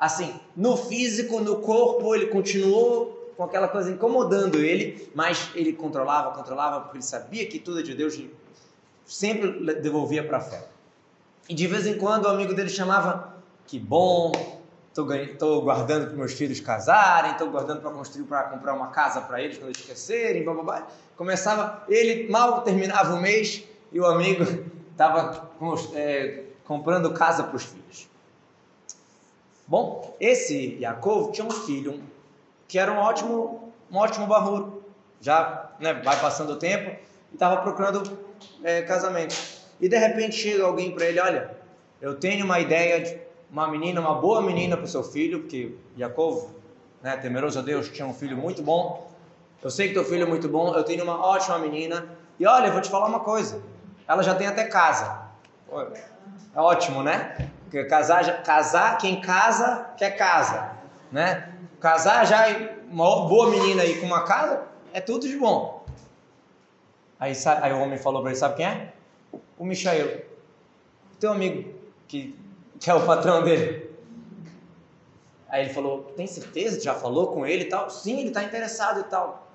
[0.00, 6.32] assim, no físico, no corpo, ele continuou com aquela coisa incomodando ele, mas ele controlava,
[6.32, 8.34] controlava, porque ele sabia que tudo é de Deus, ele
[9.06, 10.68] sempre devolvia para a fé.
[11.48, 14.57] E de vez em quando o amigo dele chamava, que bom,
[15.06, 19.42] estou guardando para meus filhos casarem, estou guardando para construir, para comprar uma casa para
[19.42, 20.86] eles quando eles esquecerem, blá, blá, blá.
[21.16, 24.44] Começava, ele mal terminava o mês e o amigo
[24.90, 25.50] estava
[25.94, 28.08] é, comprando casa para os filhos.
[29.66, 32.02] Bom, esse Yaakov tinha um filho
[32.66, 34.82] que era um ótimo, um ótimo barro.
[35.20, 36.90] Já né, vai passando o tempo
[37.30, 38.18] e estava procurando
[38.62, 39.36] é, casamento.
[39.80, 41.50] E de repente chega alguém para ele, olha,
[42.00, 45.74] eu tenho uma ideia de uma menina, uma boa menina para o seu filho, porque
[45.96, 46.48] Jacob,
[47.02, 49.10] né, temeroso a Deus, tinha um filho muito bom.
[49.62, 52.06] Eu sei que teu filho é muito bom, eu tenho uma ótima menina.
[52.38, 53.62] E olha, eu vou te falar uma coisa,
[54.06, 55.28] ela já tem até casa.
[56.54, 57.50] É ótimo, né?
[57.64, 60.72] Porque casar, casar, quem casa, quer casa,
[61.10, 61.52] né?
[61.80, 62.46] Casar já
[62.90, 65.84] uma boa menina aí com uma casa, é tudo de bom.
[67.20, 68.92] Aí, aí o homem falou para ele, sabe quem é?
[69.58, 70.22] O Michael,
[71.18, 71.74] teu amigo
[72.06, 72.38] que,
[72.80, 73.88] que é o patrão dele.
[75.48, 76.80] Aí ele falou, tem certeza?
[76.80, 77.88] Já falou com ele e tal?
[77.90, 79.48] Sim, ele está interessado e tal.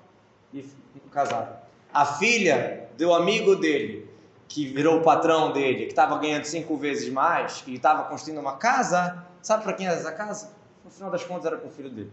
[0.52, 0.64] E
[1.10, 1.56] casaram.
[1.92, 4.10] A filha do amigo dele,
[4.48, 8.56] que virou o patrão dele, que estava ganhando cinco vezes mais, que estava construindo uma
[8.56, 10.50] casa, sabe para quem era essa casa?
[10.84, 12.12] No final das contas era com o filho dele.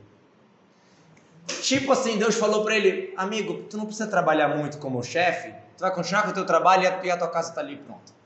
[1.61, 5.81] Tipo assim, Deus falou para ele, amigo, tu não precisa trabalhar muito como chefe, tu
[5.81, 8.20] vai continuar com o teu trabalho e a tua casa está ali pronta.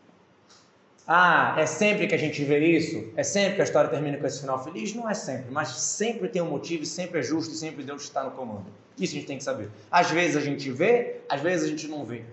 [1.08, 3.12] Ah, é sempre que a gente vê isso?
[3.16, 4.96] É sempre que a história termina com esse final feliz?
[4.96, 8.24] Não é sempre, mas sempre tem um motivo, sempre é justo e sempre Deus está
[8.24, 8.66] no comando.
[8.98, 9.70] Isso a gente tem que saber.
[9.92, 12.24] Às vezes a gente vê, às vezes a gente não vê.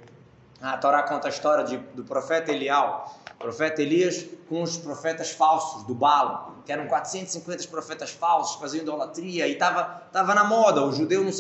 [0.61, 5.83] A Torá conta a história de, do profeta Elial, profeta Elias com os profetas falsos
[5.83, 10.83] do Balo, que eram 450 profetas falsos, faziam idolatria e estava tava na moda.
[10.83, 11.33] O judeu não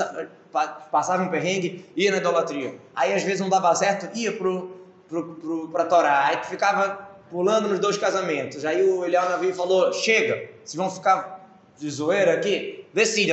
[0.90, 2.76] passava um perrengue, ia na idolatria.
[2.94, 6.26] Aí às vezes não dava certo, ia para pro, pro, pro, a Torá.
[6.26, 8.64] Aí ficava pulando nos dois casamentos.
[8.64, 11.40] Aí o Navi falou: chega, vocês vão ficar
[11.78, 12.86] de zoeira aqui?
[12.92, 13.32] Decide,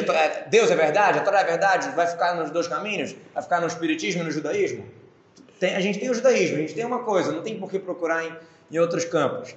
[0.49, 3.13] Deus é verdade, a Torá é verdade, vai ficar nos dois caminhos?
[3.33, 4.85] Vai ficar no espiritismo e no judaísmo?
[5.59, 7.77] Tem, a gente tem o judaísmo, a gente tem uma coisa, não tem por que
[7.77, 8.33] procurar em,
[8.71, 9.53] em outros campos.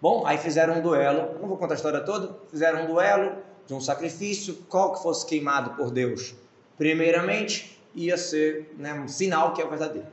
[0.00, 3.32] Bom, aí fizeram um duelo, não vou contar a história toda, fizeram um duelo
[3.66, 6.34] de um sacrifício, qual que fosse queimado por Deus.
[6.78, 10.06] Primeiramente, ia ser né, um sinal que é verdadeiro.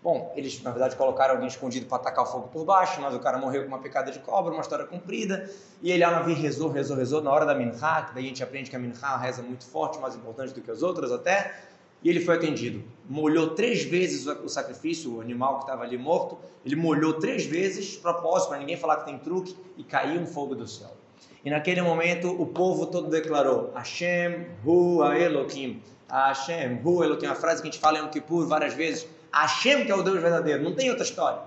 [0.00, 3.18] Bom, eles na verdade colocaram alguém escondido para atacar o fogo por baixo, mas o
[3.18, 5.50] cara morreu com uma picada de cobra, uma história comprida.
[5.82, 8.70] E ele, Anavi, rezou, rezou, rezou na hora da Minha, que daí a gente aprende
[8.70, 11.52] que a Minha reza muito forte, mais importante do que as outras até.
[12.00, 12.84] E ele foi atendido.
[13.08, 16.38] Molhou três vezes o sacrifício, o animal que estava ali morto.
[16.64, 20.54] Ele molhou três vezes, propósito, para ninguém falar que tem truque, e caiu um fogo
[20.54, 20.96] do céu.
[21.44, 25.82] E naquele momento o povo todo declarou: Hashem Hu Elohim.
[26.08, 29.84] Hashem Hu Elohim, a frase que a gente fala em Yom Kippur várias vezes Hashem
[29.84, 31.40] que é o Deus verdadeiro, não tem outra história.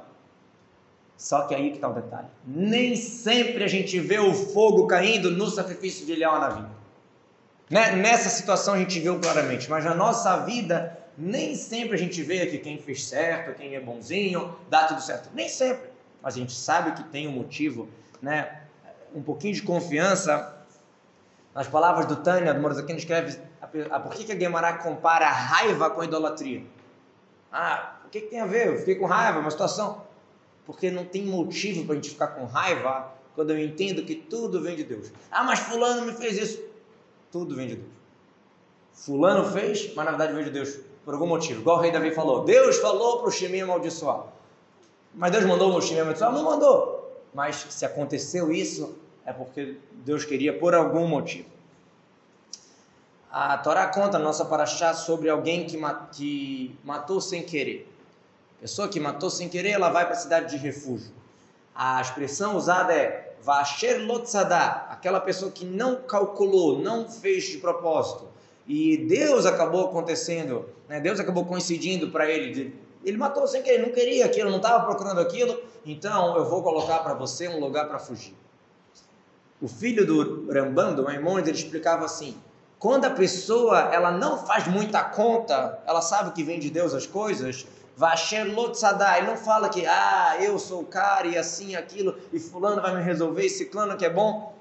[1.18, 2.28] Só que aí que está o detalhe.
[2.46, 6.70] Nem sempre a gente vê o fogo caindo no sacrifício de Eliel na vida.
[7.70, 7.92] Né?
[7.96, 12.46] Nessa situação a gente viu claramente, mas na nossa vida nem sempre a gente vê
[12.48, 15.30] que quem fez certo, quem é bonzinho, dá tudo certo.
[15.34, 15.90] Nem sempre.
[16.22, 17.88] Mas a gente sabe que tem um motivo,
[18.22, 18.62] né?
[19.14, 20.58] um pouquinho de confiança.
[21.54, 25.28] Nas palavras do Tânia, do Morazakino, escreve a, a, por que, que a Guemará compara
[25.28, 26.64] a raiva com a idolatria.
[27.52, 28.68] Ah, o que, que tem a ver?
[28.68, 30.04] Eu fiquei com raiva, uma situação.
[30.66, 34.62] Porque não tem motivo para a gente ficar com raiva quando eu entendo que tudo
[34.62, 35.12] vem de Deus.
[35.32, 36.64] Ah, mas fulano me fez isso.
[37.32, 37.92] Tudo vem de Deus.
[38.94, 41.62] Fulano fez, mas na verdade veio de Deus por algum motivo.
[41.62, 42.44] Igual o rei Davi falou.
[42.44, 44.26] Deus falou para o Shimei amaldiçoar.
[45.14, 46.32] Mas Deus mandou o Shimei amaldiçoar?
[46.32, 47.22] Não mandou.
[47.34, 51.50] Mas se aconteceu isso, é porque Deus queria por algum motivo.
[53.32, 55.80] A Torá conta nossa paraxá sobre alguém que,
[56.12, 57.90] que matou sem querer.
[58.60, 61.14] Pessoa que matou sem querer, ela vai para a cidade de refúgio.
[61.74, 68.28] A expressão usada é Vasher Lotzadá, aquela pessoa que não calculou, não fez de propósito.
[68.68, 71.00] E Deus acabou acontecendo, né?
[71.00, 72.76] Deus acabou coincidindo para ele.
[73.04, 77.00] Ele matou sem querer, não queria aquilo, não estava procurando aquilo, então eu vou colocar
[77.00, 78.36] para você um lugar para fugir.
[79.62, 82.38] O filho do Ramban, do Maimonides, ele explicava assim:
[82.82, 87.06] quando a pessoa ela não faz muita conta, ela sabe que vem de Deus as
[87.06, 92.18] coisas, Vasher Lotzadá, ele não fala que, ah, eu sou o cara e assim, aquilo,
[92.34, 94.56] e fulano vai me resolver, e ciclano que é bom.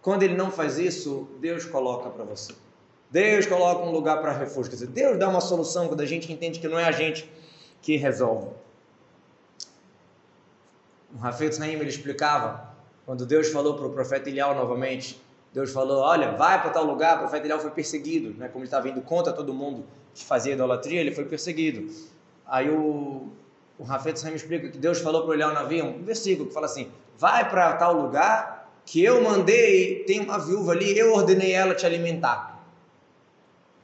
[0.00, 2.54] Quando ele não faz isso, Deus coloca para você.
[3.10, 4.70] Deus coloca um lugar para refúgio.
[4.70, 7.30] Quer dizer, Deus dá uma solução quando a gente entende que não é a gente
[7.82, 8.48] que resolve.
[11.14, 12.72] O Rafet Haim ele explicava,
[13.04, 15.20] quando Deus falou para o profeta Elial novamente,
[15.52, 17.16] Deus falou: olha, vai para tal lugar.
[17.16, 18.48] O profeta Eliel foi perseguido, né?
[18.48, 19.84] como ele estava indo contra todo mundo
[20.14, 21.92] que fazia idolatria, ele foi perseguido.
[22.46, 23.28] Aí o,
[23.78, 26.90] o Rafet Sam explica que Deus falou para Eliel Navi, um versículo que fala assim:
[27.16, 31.86] vai para tal lugar que eu mandei, tem uma viúva ali, eu ordenei ela te
[31.86, 32.64] alimentar.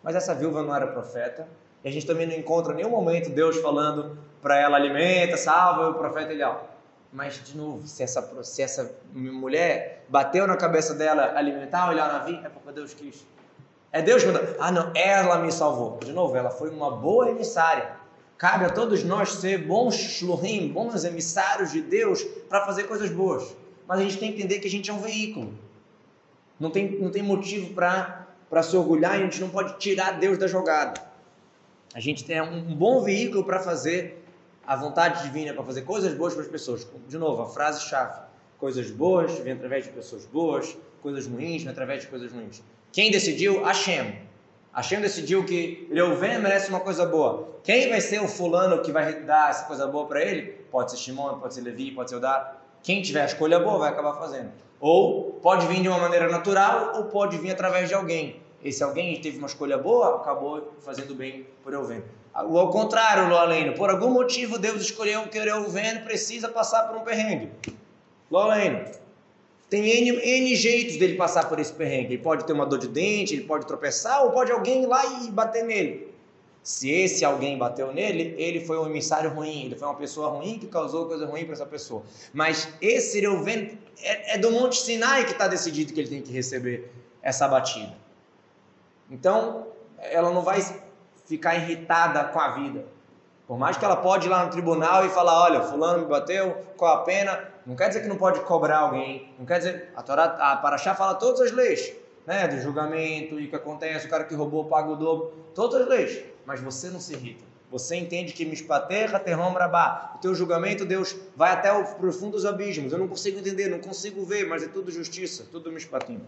[0.03, 1.47] Mas essa viúva não era profeta,
[1.85, 5.95] e a gente também não encontra nenhum momento Deus falando para ela: alimenta, salva o
[5.95, 6.78] profeta Eliel.
[7.13, 12.19] Mas, de novo, se essa, se essa mulher bateu na cabeça dela alimentar, olhar na
[12.21, 13.27] vida, é porque Deus quis.
[13.91, 14.57] É Deus que mandou.
[14.61, 15.99] Ah, não, ela me salvou.
[15.99, 17.97] De novo, ela foi uma boa emissária.
[18.37, 23.57] Cabe a todos nós ser bons shlurim, bons emissários de Deus para fazer coisas boas.
[23.87, 25.55] Mas a gente tem que entender que a gente é um veículo.
[26.61, 30.37] Não tem, não tem motivo para se orgulhar e a gente não pode tirar Deus
[30.37, 31.01] da jogada.
[31.95, 34.23] A gente tem um bom veículo para fazer
[34.69, 36.87] a vontade divina, para fazer coisas boas para as pessoas.
[37.09, 38.21] De novo, a frase-chave.
[38.59, 42.63] Coisas boas vêm através de pessoas boas, coisas ruins vêm através de coisas ruins.
[42.93, 43.65] Quem decidiu?
[43.65, 44.19] Hashem.
[44.75, 47.49] Hashem decidiu que Reuven merece uma coisa boa.
[47.65, 50.43] Quem vai ser o fulano que vai dar essa coisa boa para ele?
[50.71, 52.55] Pode ser Shimon, pode ser Levi, pode ser Eudá.
[52.83, 54.53] Quem tiver a escolha boa vai acabar fazendo.
[54.79, 58.43] Ou pode vir de uma maneira natural ou pode vir através de alguém.
[58.63, 62.03] Esse alguém teve uma escolha boa, acabou fazendo bem por Reuven.
[62.39, 67.51] Ao contrário, Loaleno, por algum motivo Deus escolheu que Reuven precisa passar por um perrengue.
[68.31, 68.85] Loaleno,
[69.69, 72.15] tem N, N jeitos dele passar por esse perrengue.
[72.15, 75.05] Ele pode ter uma dor de dente, ele pode tropeçar, ou pode alguém ir lá
[75.21, 76.15] e bater nele.
[76.63, 80.61] Se esse alguém bateu nele, ele foi um emissário ruim, ele foi uma pessoa ruim
[80.61, 82.05] que causou coisa ruim para essa pessoa.
[82.33, 86.33] Mas esse Reuven é, é do Monte Sinai que está decidido que ele tem que
[86.33, 86.89] receber
[87.21, 87.97] essa batida.
[89.11, 89.67] Então,
[89.99, 90.61] ela não vai
[91.29, 92.85] ficar irritada com a vida.
[93.47, 96.65] Por mais que ela pode ir lá no tribunal e falar, olha, fulano me bateu,
[96.77, 97.49] qual a pena?
[97.67, 99.33] Não quer dizer que não pode cobrar alguém.
[99.39, 99.93] Não quer dizer.
[99.95, 101.93] A Torá, a Paraxá fala todas as leis,
[102.27, 102.49] né?
[102.49, 105.89] Do julgamento e o que acontece, o cara que roubou paga o dobro, todas as
[105.89, 106.25] leis.
[106.45, 107.45] Mas você não se irrita.
[107.71, 110.13] Você entende que mispaterra terrom rabá.
[110.17, 112.93] O teu julgamento, Deus, vai até o profundo dos abismos.
[112.93, 116.21] Eu não consigo entender, não consigo ver, mas é tudo justiça, tudo mispatim.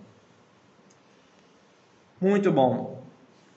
[2.20, 2.99] Muito bom.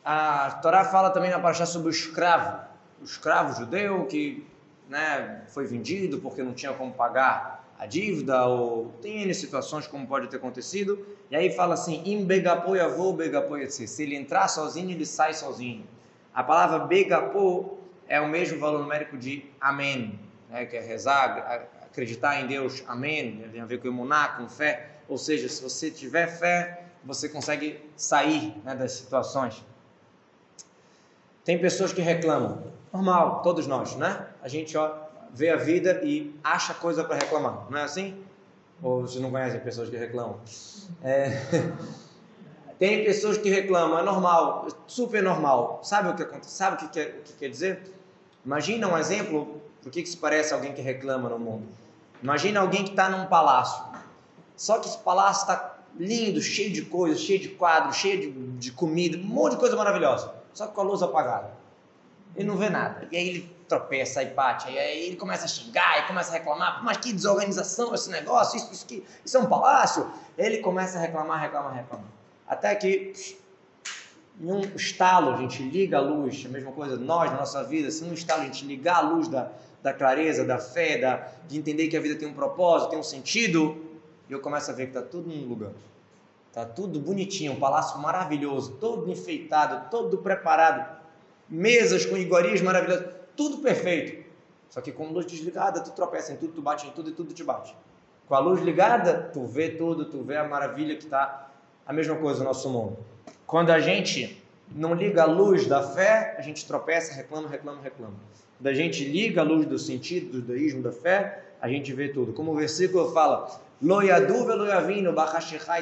[0.05, 2.59] A Torá fala também na Paraxá sobre o escravo.
[3.01, 4.45] O escravo judeu que
[4.89, 10.05] né, foi vendido porque não tinha como pagar a dívida, ou tem N situações como
[10.07, 15.05] pode ter acontecido, e aí fala assim, im begapoiavô begapoiatse, se ele entrar sozinho, ele
[15.05, 15.85] sai sozinho.
[16.33, 22.39] A palavra begapô é o mesmo valor numérico de amém, né, que é rezar, acreditar
[22.39, 25.91] em Deus, amém, né, tem a ver com emuná, com fé, ou seja, se você
[25.91, 29.63] tiver fé, você consegue sair né, das situações.
[31.43, 34.27] Tem pessoas que reclamam, normal, todos nós, né?
[34.41, 34.91] A gente ó,
[35.33, 38.17] vê a vida e acha coisa para reclamar, não é assim?
[38.81, 40.39] Ou vocês não conhecem pessoas que reclamam?
[41.03, 41.31] É...
[42.79, 45.79] Tem pessoas que reclamam, é normal, super normal.
[45.83, 46.51] Sabe o que acontece?
[46.51, 47.81] Sabe o que quer, o que quer dizer?
[48.45, 51.67] Imagina um exemplo do que, que se parece alguém que reclama no mundo.
[52.21, 53.83] Imagina alguém que está num palácio.
[54.55, 58.71] Só que esse palácio está lindo, cheio de coisas, cheio de quadros, cheio de, de
[58.71, 60.42] comida, um monte de coisa maravilhosa.
[60.53, 61.51] Só que com a luz apagada.
[62.35, 63.07] Ele não vê nada.
[63.11, 64.71] E aí ele tropeça e bate.
[64.71, 66.83] E aí ele começa a xingar e começa a reclamar.
[66.83, 70.09] Mas que desorganização esse negócio, isso, isso, isso, isso é um palácio.
[70.37, 72.07] Ele começa a reclamar, reclamar, reclamar.
[72.47, 73.13] Até que,
[74.39, 76.43] em um estalo, a gente liga a luz.
[76.45, 79.27] A mesma coisa, nós, na nossa vida, se num estalo a gente ligar a luz
[79.27, 82.99] da, da clareza, da fé, da, de entender que a vida tem um propósito, tem
[82.99, 83.77] um sentido,
[84.29, 85.71] eu começo a ver que está tudo no lugar.
[86.53, 90.99] Está tudo bonitinho, um palácio maravilhoso, todo enfeitado, todo preparado,
[91.49, 94.23] mesas com iguarias maravilhosas tudo perfeito.
[94.69, 97.33] Só que com luz desligada, tu tropeça em tudo, tu bate em tudo e tudo
[97.33, 97.75] te bate.
[98.27, 101.49] Com a luz ligada, tu vê tudo, tu vê a maravilha que está
[101.87, 102.99] a mesma coisa no nosso mundo.
[103.47, 104.39] Quando a gente
[104.75, 108.13] não liga a luz da fé, a gente tropeça, reclama, reclama, reclama.
[108.59, 112.09] Quando a gente liga a luz do sentido, do deísmo, da fé, a gente vê
[112.09, 112.31] tudo.
[112.31, 113.59] Como o versículo fala,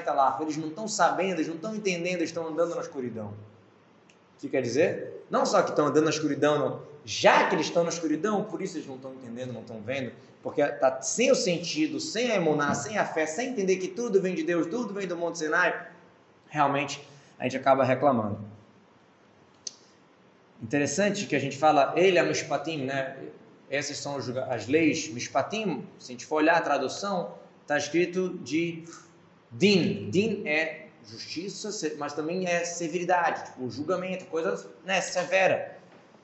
[0.04, 0.42] Talach.
[0.42, 3.28] Eles não estão sabendo, eles não estão entendendo, eles estão andando na escuridão.
[3.28, 5.26] O que quer dizer?
[5.30, 8.62] Não só que estão andando na escuridão, não já que eles estão na escuridão, por
[8.62, 10.12] isso eles não estão entendendo, não estão vendo,
[10.44, 14.22] porque está sem o sentido, sem a emuná, sem a fé, sem entender que tudo
[14.22, 15.90] vem de Deus, tudo vem do Monte Sinai,
[16.48, 17.08] realmente
[17.40, 18.40] a gente acaba reclamando.
[20.62, 23.18] Interessante que a gente fala, ele é mishpatim, né?
[23.68, 28.86] Essas são as leis, mishpatim, se a gente for olhar a tradução, está escrito de
[29.52, 30.10] din.
[30.10, 35.78] Din é justiça, mas também é severidade, tipo julgamento, coisa né, severa.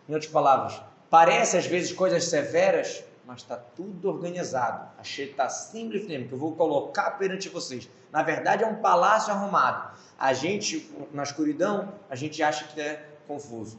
[0.07, 4.89] Em outras palavras, parece às vezes coisas severas, mas está tudo organizado.
[4.97, 7.89] Achei está simples que eu vou colocar perante vocês.
[8.11, 9.97] Na verdade, é um palácio arrumado.
[10.17, 13.77] A gente, na escuridão, a gente acha que é confuso.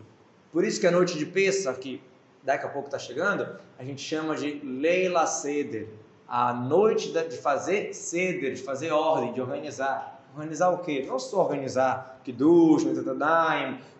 [0.53, 2.03] Por isso que a noite de Pesach, que
[2.43, 5.89] daqui a pouco está chegando, a gente chama de Leila Seder.
[6.29, 10.21] A noite de fazer ceder, de fazer ordem, de organizar.
[10.35, 11.05] Organizar o quê?
[11.09, 12.85] Não só organizar que dush,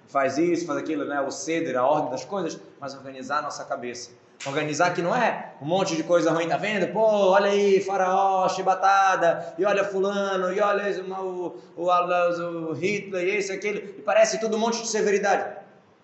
[0.07, 1.21] faz isso, faz aquilo, né?
[1.23, 4.11] o ceder, a ordem das coisas, mas organizar a nossa cabeça.
[4.47, 6.93] Organizar que não é um monte de coisa ruim, tá vendo?
[6.93, 13.27] Pô, olha aí, faraó, chibatada, e olha fulano, e olha o, o, o, o Hitler,
[13.27, 15.57] e esse, aquele, e parece tudo um monte de severidade.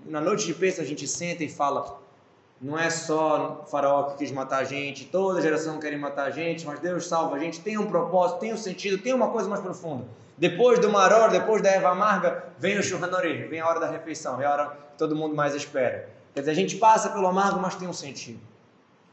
[0.04, 2.00] Na noite de peça a gente senta e fala,
[2.64, 6.31] Não é só o faraó que quis matar a gente, toda geração quer matar a
[6.31, 9.46] gente, mas Deus salva a gente, tem um propósito, tem um sentido, tem uma coisa
[9.46, 10.07] mais profunda.
[10.38, 14.38] Depois do maror, depois da erva amarga, vem o churranorê, vem a hora da refeição,
[14.38, 16.09] vem a hora que todo mundo mais espera.
[16.33, 18.40] Quer dizer, a gente passa pelo amargo, mas tem um sentido.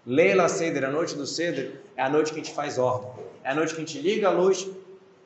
[0.06, 3.12] Leila Seder, a noite do Seder, é a noite que a gente faz ordem.
[3.44, 4.66] É a noite que a gente liga a luz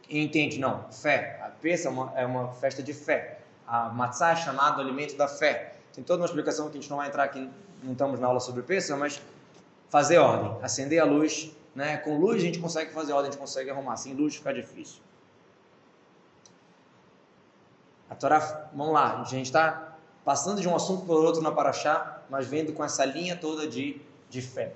[0.10, 1.40] e entende, não, fé.
[1.44, 3.38] A peça é uma, é uma festa de fé.
[3.68, 5.75] A matzah é chamado alimento da fé.
[5.96, 7.50] Tem toda uma explicação que a gente não vai entrar aqui,
[7.82, 9.22] não estamos na aula sobre peça, mas
[9.90, 11.52] fazer ordem, acender a luz.
[11.74, 11.98] Né?
[11.98, 13.96] Com luz a gente consegue fazer ordem, a gente consegue arrumar.
[13.96, 15.00] Sem luz fica difícil.
[18.10, 22.22] A Torá, vamos lá, a gente está passando de um assunto para outro na Paraxá,
[22.30, 24.74] mas vendo com essa linha toda de, de fé.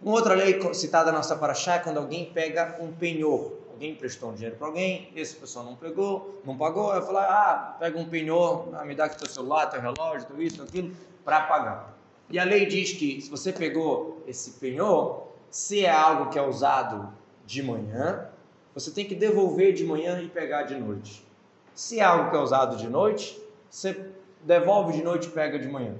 [0.00, 3.59] Uma outra lei citada na nossa Paraxá é quando alguém pega um penhor.
[3.80, 7.76] Alguém prestou um dinheiro para alguém, esse pessoa não pegou, não pagou, eu falar, ah,
[7.78, 11.40] pega um penhor, ah, me dá aqui teu celular, teu relógio, teu isso, aquilo, para
[11.46, 11.96] pagar.
[12.28, 16.42] E a lei diz que se você pegou esse penhor, se é algo que é
[16.42, 17.10] usado
[17.46, 18.28] de manhã,
[18.74, 21.26] você tem que devolver de manhã e pegar de noite.
[21.74, 24.10] Se é algo que é usado de noite, você
[24.42, 25.94] devolve de noite e pega de manhã.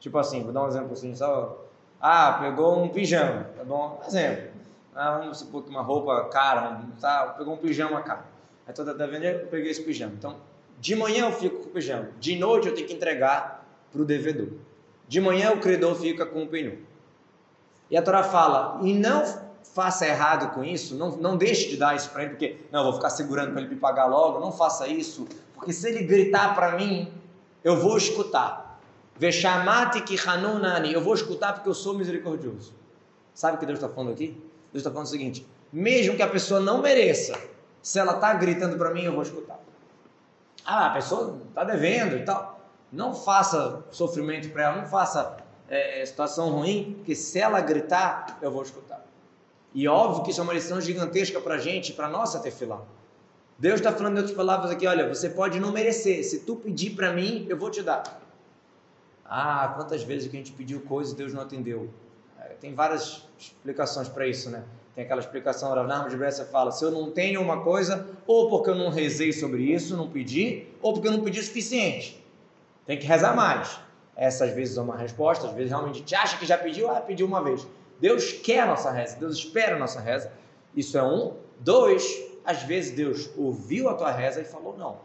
[0.00, 1.56] Tipo assim, vou dar um exemplo assim, só.
[2.00, 4.02] Ah, pegou um pijama, tá bom?
[4.04, 4.53] Exemplo.
[4.94, 7.34] Ah, vamos supor que uma roupa cara, tá?
[7.36, 8.22] Pegou um pijama caro.
[8.66, 10.14] Aí toda da venda eu peguei esse pijama.
[10.16, 10.36] Então,
[10.78, 12.10] de manhã eu fico com o pijama.
[12.20, 14.48] De noite eu tenho que entregar para o devedor.
[15.08, 16.76] De manhã o credor fica com o penhor.
[17.90, 19.24] E a Torá fala, e não
[19.74, 22.92] faça errado com isso, não, não deixe de dar isso para ele, porque não, vou
[22.94, 26.76] ficar segurando para ele me pagar logo, não faça isso, porque se ele gritar para
[26.76, 27.12] mim,
[27.62, 28.80] eu vou escutar.
[29.16, 32.72] Veshamati ki hanunani, eu vou escutar porque eu sou misericordioso.
[33.32, 34.40] Sabe o que Deus está falando aqui?
[34.74, 37.38] Deus está falando o seguinte: mesmo que a pessoa não mereça,
[37.80, 39.60] se ela está gritando para mim, eu vou escutar.
[40.66, 42.60] Ah, a pessoa está devendo e tal.
[42.90, 45.36] Não faça sofrimento para ela, não faça
[45.68, 49.04] é, situação ruim, porque se ela gritar, eu vou escutar.
[49.72, 52.82] E óbvio que isso é uma lição gigantesca para a gente, para nossa tefilá.
[53.56, 56.90] Deus está falando em outras palavras aqui, olha, você pode não merecer, se tu pedir
[56.90, 58.20] para mim, eu vou te dar.
[59.24, 61.90] Ah, quantas vezes que a gente pediu coisas e Deus não atendeu.
[62.60, 64.64] Tem várias explicações para isso, né?
[64.94, 68.48] Tem aquela explicação, o Rav de Brescia fala, se eu não tenho uma coisa, ou
[68.48, 72.24] porque eu não rezei sobre isso, não pedi, ou porque eu não pedi o suficiente.
[72.86, 73.80] Tem que rezar mais.
[74.16, 77.00] Essas vezes é uma resposta, às vezes realmente a gente acha que já pediu, ah,
[77.00, 77.66] pediu uma vez.
[78.00, 80.30] Deus quer a nossa reza, Deus espera a nossa reza.
[80.76, 81.34] Isso é um.
[81.58, 82.04] Dois,
[82.44, 84.98] às vezes Deus ouviu a tua reza e falou não.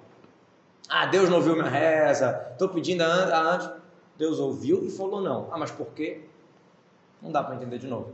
[0.87, 3.69] Ah, Deus não ouviu minha reza, estou pedindo há antes.
[4.17, 5.47] Deus ouviu e falou não.
[5.51, 6.28] Ah, mas por quê?
[7.21, 8.13] Não dá para entender de novo.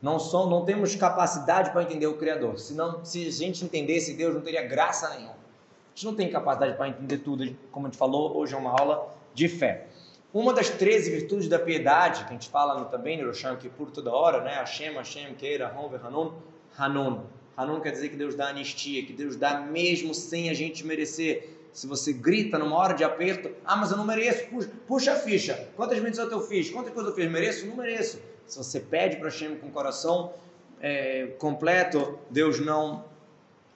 [0.00, 2.58] Não, som, não temos capacidade para entender o Criador.
[2.58, 5.32] Senão, se a gente entendesse Deus, não teria graça nenhuma.
[5.32, 7.56] A gente não tem capacidade para entender tudo.
[7.70, 9.86] Como a gente falou, hoje é uma aula de fé.
[10.34, 14.10] Uma das 13 virtudes da piedade, que a gente fala também no Rosham por toda
[14.10, 14.54] hora, né?
[14.54, 16.32] Hashem, Hashem, Keira, Honver, Hanun,
[16.76, 17.20] Hanun.
[17.54, 21.50] Hanun quer dizer que Deus dá anistia, que Deus dá mesmo sem a gente merecer.
[21.72, 25.16] Se você grita numa hora de aperto, ah, mas eu não mereço, puxa, puxa a
[25.16, 25.68] ficha.
[25.76, 26.70] Quantas vezes eu fiz?
[26.70, 27.30] Quantas coisas eu fiz?
[27.30, 27.66] Mereço?
[27.66, 28.18] Não mereço.
[28.46, 30.34] Se você pede para Hashem com o coração
[30.80, 33.04] é, completo, Deus não,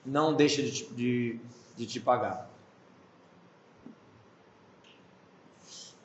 [0.05, 1.39] não deixa de, de,
[1.75, 2.49] de te pagar.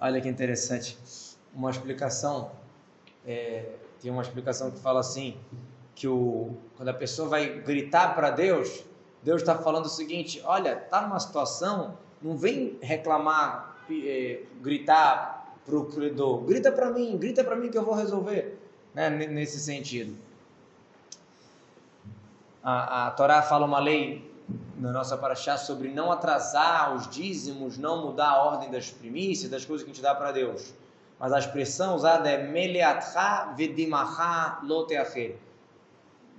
[0.01, 0.99] Olha que interessante.
[1.55, 2.51] Uma explicação,
[3.27, 5.37] é, tem uma explicação que fala assim,
[5.95, 8.85] que o, quando a pessoa vai gritar para Deus,
[9.23, 15.32] Deus está falando o seguinte, olha, tá numa situação, não vem reclamar, é, gritar
[15.69, 18.59] o credor, grita para mim, grita para mim que eu vou resolver,
[18.95, 20.17] né, nesse sentido.
[22.63, 24.31] A, a Torá fala uma lei
[24.77, 29.65] na nossa paraxá sobre não atrasar os dízimos, não mudar a ordem das primícias, das
[29.65, 30.75] coisas que a gente dá para Deus.
[31.19, 35.37] Mas a expressão usada é meleatcha vedimacha loteache.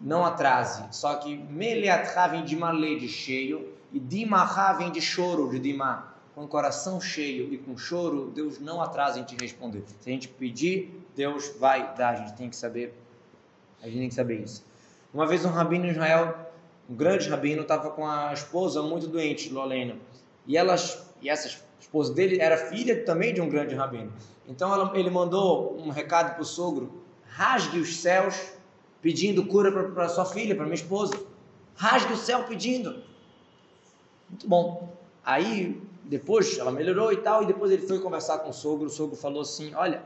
[0.02, 0.84] Não atrase.
[0.92, 6.13] Só que meleatcha vem de malê, de cheio, e dimacha vem de choro, de dimá.
[6.36, 9.84] Com o coração cheio e com choro, Deus não atrasa em te responder.
[10.02, 12.10] Se a gente pedir, Deus vai dar.
[12.10, 12.94] A gente tem que saber,
[13.82, 14.66] a gente tem que saber isso.
[15.14, 16.52] Uma vez um rabino em Israel
[16.90, 19.96] um grande rabino estava com a esposa muito doente, Lolena.
[20.46, 24.12] E elas, e essa esposa dele era filha também de um grande rabino.
[24.48, 28.52] Então ela, ele mandou um recado para o sogro: rasgue os céus
[29.02, 31.18] pedindo cura para sua filha, para minha esposa.
[31.76, 33.02] Rasgue o céu pedindo.
[34.30, 34.94] Muito bom.
[35.24, 38.88] Aí depois ela melhorou e tal, e depois ele foi conversar com o sogro.
[38.88, 40.04] O sogro falou assim: Olha,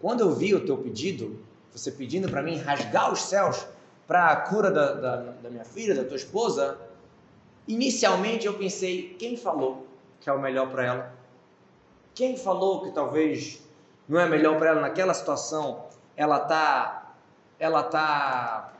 [0.00, 1.38] quando eu vi o teu pedido,
[1.72, 3.66] você pedindo para mim rasgar os céus,
[4.06, 6.78] para a cura da, da, da minha filha, da tua esposa,
[7.68, 9.86] inicialmente eu pensei: quem falou
[10.20, 11.12] que é o melhor para ela?
[12.14, 13.62] Quem falou que talvez
[14.08, 15.84] Não é melhor para ela naquela situação?
[16.16, 17.14] Ela tá,
[17.58, 18.72] ela tá,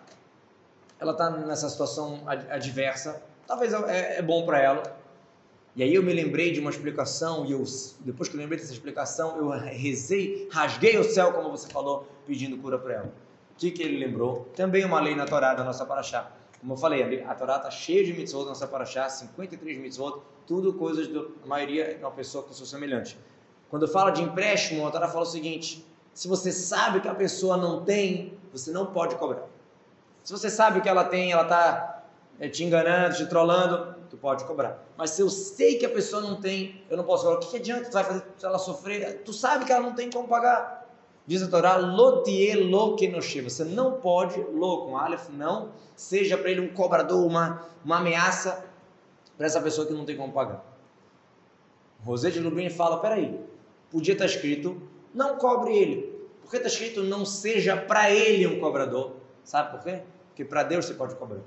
[0.98, 3.22] ela tá nessa situação adversa.
[3.46, 4.99] Talvez é, é bom para ela.
[5.76, 7.62] E aí eu me lembrei de uma explicação e eu,
[8.00, 12.56] depois que eu lembrei dessa explicação, eu rezei, rasguei o céu, como você falou, pedindo
[12.58, 13.12] cura para ela.
[13.52, 14.48] O que, que ele lembrou?
[14.56, 16.30] Também uma lei na Torá da nossa Paraxá.
[16.60, 20.74] Como eu falei, a Torá está cheia de mitzvot na nossa Paraxá, 53 mitzvot, tudo
[20.74, 23.16] coisas da maioria de uma pessoa com seu semelhante.
[23.70, 27.56] Quando fala de empréstimo, a Torá fala o seguinte: se você sabe que a pessoa
[27.56, 29.46] não tem, você não pode cobrar.
[30.24, 32.02] Se você sabe que ela tem, ela está
[32.38, 34.84] é, te enganando, te trollando, tu pode cobrar.
[34.96, 37.38] Mas se eu sei que a pessoa não tem, eu não posso cobrar.
[37.38, 37.88] O que, que adianta?
[37.88, 39.22] Tu vai fazer se ela sofrer?
[39.24, 40.80] Tu sabe que ela não tem como pagar.
[41.26, 42.96] Diz a Torá, lotie lo.
[42.96, 48.64] Você não pode, lo com aleph, não, seja para ele um cobrador, uma, uma ameaça
[49.36, 50.64] para essa pessoa que não tem como pagar.
[52.04, 53.38] Rosé de Lubin fala, peraí,
[53.90, 54.80] podia estar escrito,
[55.14, 56.20] não cobre ele.
[56.42, 59.12] Por que está escrito, não seja para ele um cobrador?
[59.44, 60.02] Sabe por quê?
[60.28, 61.40] Porque para Deus você pode cobrar.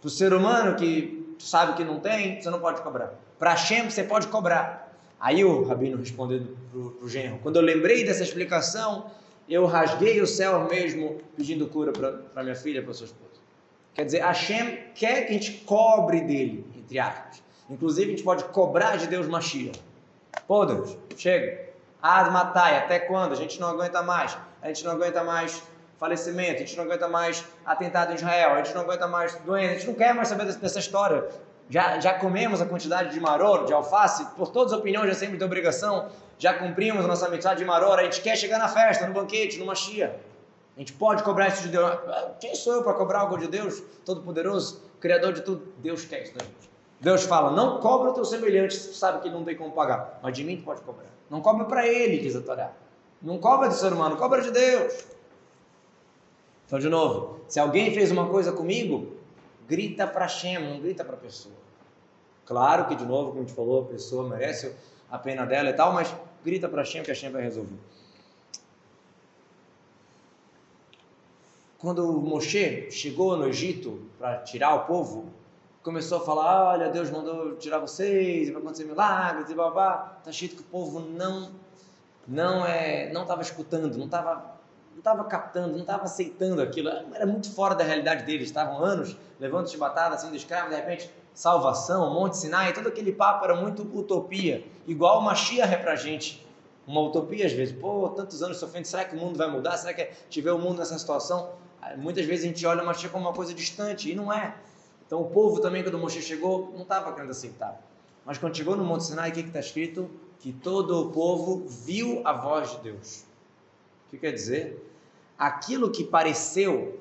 [0.00, 3.14] Para o ser humano que sabe que não tem, você não pode cobrar.
[3.38, 4.92] Para Hashem você pode cobrar.
[5.18, 9.10] Aí o rabino respondeu para o genro: quando eu lembrei dessa explicação,
[9.48, 13.40] eu rasguei o céu mesmo pedindo cura para minha filha, para sua esposa.
[13.94, 17.42] Quer dizer, Hashem quer que a gente cobre dele, entre aspas.
[17.68, 19.80] Inclusive, a gente pode cobrar de Deus Mashiach.
[20.46, 21.70] Pô, Deus, chega.
[22.02, 23.32] Ah, matai, até quando?
[23.32, 24.36] A gente não aguenta mais.
[24.62, 25.62] A gente não aguenta mais
[26.00, 29.72] falecimento, a gente não aguenta mais atentado em Israel, a gente não aguenta mais doença,
[29.72, 31.28] a gente não quer mais saber dessa história.
[31.68, 35.36] Já, já comemos a quantidade de maror, de alface, por todas as opiniões, já sempre
[35.36, 39.06] tem obrigação, já cumprimos a nossa amizade de maror, a gente quer chegar na festa,
[39.06, 40.18] no banquete, numa chia.
[40.74, 41.92] A gente pode cobrar isso de Deus.
[42.40, 45.70] Quem sou eu para cobrar algo de Deus, Todo-Poderoso, Criador de tudo?
[45.78, 46.70] Deus quer isso da gente.
[46.98, 50.18] Deus fala, não cobra o teu semelhante se tu sabe que não tem como pagar.
[50.22, 51.06] Mas de mim tu pode cobrar.
[51.28, 52.72] Não cobra para ele, diz a Torá.
[53.20, 55.19] Não cobra do ser humano, cobra de Deus.
[56.70, 59.16] Então, de novo, se alguém fez uma coisa comigo,
[59.66, 61.56] grita para Shem, não grita para a pessoa.
[62.46, 64.72] Claro que, de novo, como a gente falou, a pessoa merece
[65.10, 66.14] a pena dela e tal, mas
[66.44, 67.74] grita para Shem que a Shem vai resolver.
[71.76, 75.28] Quando Moshe chegou no Egito para tirar o povo,
[75.82, 80.18] começou a falar: Olha, Deus mandou tirar vocês, vai acontecer milagres e babá.
[80.20, 81.50] Está cheio que o povo não
[82.28, 84.59] não é, não estava escutando, não estava
[84.90, 89.16] não estava captando, não estava aceitando aquilo, era muito fora da realidade deles, estavam anos
[89.38, 94.64] levando chibatada, sendo escravos, de repente, salvação, Monte Sinai, todo aquele papo era muito utopia,
[94.86, 96.46] igual uma chia é pra gente,
[96.86, 99.94] uma utopia às vezes, pô, tantos anos sofrendo, será que o mundo vai mudar, será
[99.94, 101.50] que tiver o mundo nessa situação?
[101.96, 104.54] Muitas vezes a gente olha uma chia como uma coisa distante, e não é.
[105.06, 107.80] Então o povo também, quando Moshe chegou, não estava querendo aceitar.
[108.24, 110.10] Mas quando chegou no Monte Sinai, o que está escrito?
[110.38, 113.24] Que todo o povo viu a voz de Deus.
[114.10, 114.84] O que quer dizer?
[115.38, 116.98] Aquilo que pareceu,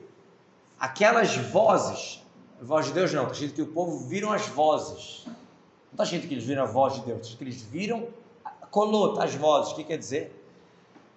[0.80, 2.24] aquelas vozes,
[2.62, 5.24] voz de Deus não, está escrito que o povo viram as vozes.
[5.26, 5.34] Não
[5.94, 8.08] está escrito que eles viram a voz de Deus, está que eles viram
[8.70, 9.72] colota, as vozes.
[9.72, 10.32] O que quer dizer?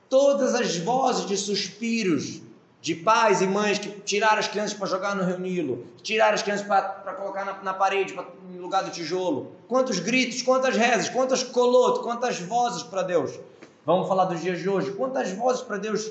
[0.09, 2.41] Todas as vozes de suspiros
[2.81, 6.43] de pais e mães que tiraram as crianças para jogar no Rio Nilo, tiraram as
[6.43, 9.53] crianças para colocar na, na parede, pra, no lugar do tijolo.
[9.69, 13.39] Quantos gritos, quantas rezas, quantas colotas, quantas vozes para Deus.
[13.85, 14.93] Vamos falar dos dias de hoje.
[14.93, 16.11] Quantas vozes para Deus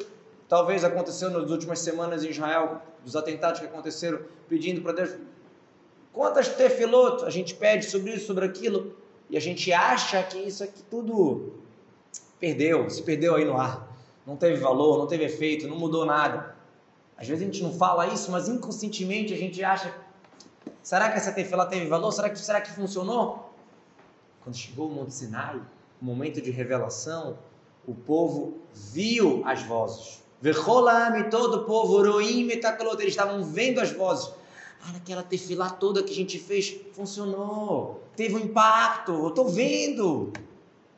[0.50, 4.20] talvez aconteceu nas últimas semanas em Israel, dos atentados que aconteceram,
[4.50, 5.16] pedindo para Deus.
[6.12, 8.94] Quantas tefiloto a gente pede sobre isso, sobre aquilo,
[9.30, 11.54] e a gente acha que isso aqui tudo
[12.38, 13.88] perdeu, se perdeu aí no ar.
[14.28, 16.54] Não teve valor, não teve efeito, não mudou nada.
[17.16, 19.96] Às vezes a gente não fala isso, mas inconscientemente a gente acha:
[20.84, 22.12] será que essa tefilá teve valor?
[22.12, 23.54] Será que, será que funcionou?
[24.44, 25.62] Quando chegou o Monte Sinai,
[26.02, 27.38] o momento de revelação,
[27.88, 30.22] o povo viu as vozes.
[30.42, 34.34] Verrolam, todo o povo, Roim Metakalot, eles estavam vendo as vozes.
[34.84, 40.34] Ah, naquela tefilá toda que a gente fez, funcionou, teve um impacto, eu estou vendo.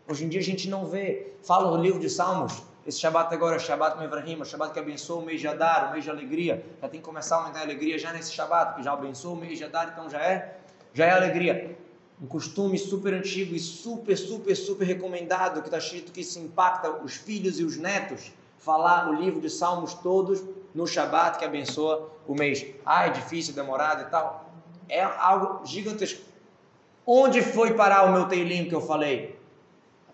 [0.07, 1.33] Hoje em dia a gente não vê.
[1.43, 5.21] Fala no livro de Salmos, esse Shabat agora é Shabat Mevrahim, o Shabat que abençoa
[5.21, 6.65] o mês de Adar, o mês de alegria.
[6.81, 9.35] Já tem que começar a aumentar a alegria já nesse Shabat, que já abençoa o
[9.35, 10.57] mês de Adar, então já é,
[10.93, 11.77] já é alegria.
[12.23, 16.89] Um costume super antigo e super, super, super recomendado, que está escrito que isso impacta
[16.89, 20.41] os filhos e os netos falar o livro de Salmos todos
[20.73, 22.65] no Shabat que abençoa o mês.
[22.85, 24.49] Ah, é difícil, demorado e tal.
[24.87, 26.21] É algo gigantesco.
[27.05, 29.37] Onde foi parar o meu teilinho que eu falei?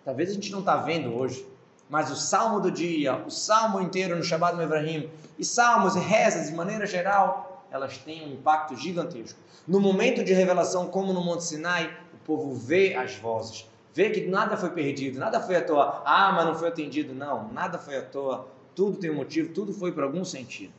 [0.03, 1.45] Talvez a gente não está vendo hoje,
[1.87, 5.07] mas o salmo do dia, o salmo inteiro no Shabbat no Ibrahim,
[5.37, 9.39] e salmos e rezas de maneira geral, elas têm um impacto gigantesco.
[9.69, 14.27] No momento de revelação, como no Monte Sinai, o povo vê as vozes, Vê que
[14.27, 16.01] nada foi perdido, nada foi à toa.
[16.05, 17.13] Ah, mas não foi atendido.
[17.13, 18.47] Não, nada foi à toa.
[18.75, 20.71] Tudo tem um motivo, tudo foi por algum sentido.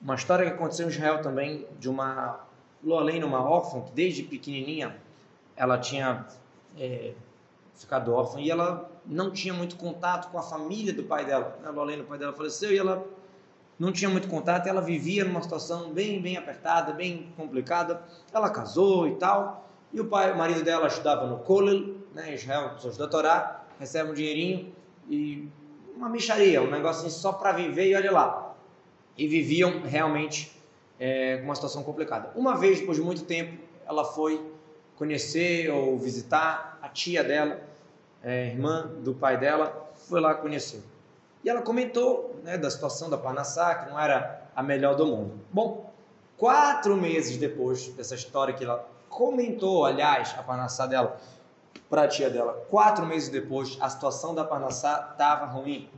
[0.00, 2.40] Uma história que aconteceu em Israel também, de uma
[2.82, 4.96] Lolene, uma órfã, que desde pequenininha
[5.54, 6.26] ela tinha
[6.78, 7.12] é,
[7.74, 11.58] ficado órfã e ela não tinha muito contato com a família do pai dela.
[11.62, 13.06] A Lolene, o pai dela faleceu e ela
[13.80, 18.02] não tinha muito contato, ela vivia numa situação bem, bem apertada, bem complicada.
[18.30, 22.74] Ela casou e tal, e o pai, o marido dela estudava no Kollel, né, Israel,
[22.74, 24.74] pessoas da Torá, recebe um dinheirinho
[25.08, 25.48] e
[25.96, 28.54] uma micharia, um negocinho só para viver e olha lá.
[29.16, 30.54] E viviam realmente
[30.98, 32.30] é, uma situação complicada.
[32.36, 34.44] Uma vez, depois de muito tempo, ela foi
[34.96, 37.58] conhecer ou visitar a tia dela,
[38.22, 40.82] é, irmã do pai dela, foi lá conhecer.
[41.42, 45.40] E ela comentou né, da situação da Panassá, que não era a melhor do mundo.
[45.50, 45.90] Bom,
[46.36, 51.18] quatro meses depois dessa história que ela comentou, aliás, a Panassá dela
[51.88, 55.90] para a tia dela, quatro meses depois, a situação da Panassá estava ruim,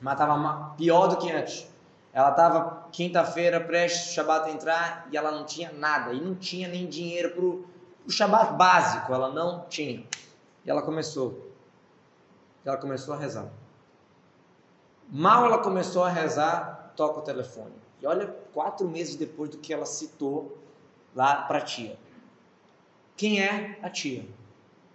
[0.00, 1.66] mas estava pior do que antes.
[2.12, 6.68] Ela estava quinta-feira prestes o Shabat entrar e ela não tinha nada, e não tinha
[6.68, 10.04] nem dinheiro para o Shabat básico, ela não tinha.
[10.64, 11.50] E ela começou.
[12.64, 13.48] Ela começou a rezar.
[15.16, 17.72] Mal ela começou a rezar, toca o telefone.
[18.02, 20.58] E olha, quatro meses depois do que ela citou
[21.14, 21.96] lá para a tia.
[23.16, 24.26] Quem é a tia?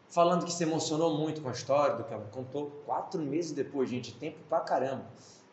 [0.10, 2.70] Falando que se emocionou muito com a história do que ela contou.
[2.86, 5.06] Quatro meses depois, gente, tempo pra caramba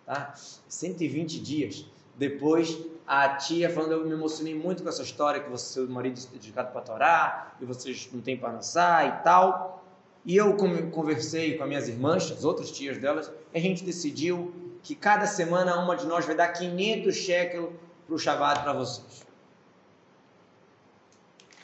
[0.07, 0.33] tá?
[0.35, 1.85] 120 dias.
[2.17, 6.19] Depois, a tia falando, eu me emocionei muito com essa história que você, seu marido
[6.19, 9.85] é dedicado para Torá, e vocês não têm para dançar e tal.
[10.27, 10.57] E eu
[10.91, 14.53] conversei com as minhas irmãs, as outras tias delas, e a gente decidiu
[14.83, 17.70] que cada semana uma de nós vai dar 500 shekels
[18.05, 19.24] para o Shabbat para vocês.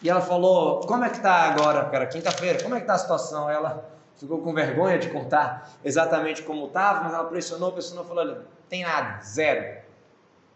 [0.01, 2.99] E ela falou, como é que está agora, era quinta-feira, como é que está a
[2.99, 3.51] situação?
[3.51, 8.43] Ela, ficou com vergonha de contar exatamente como estava, mas ela pressionou, pressionou, falou, olha,
[8.69, 9.83] tem nada, zero.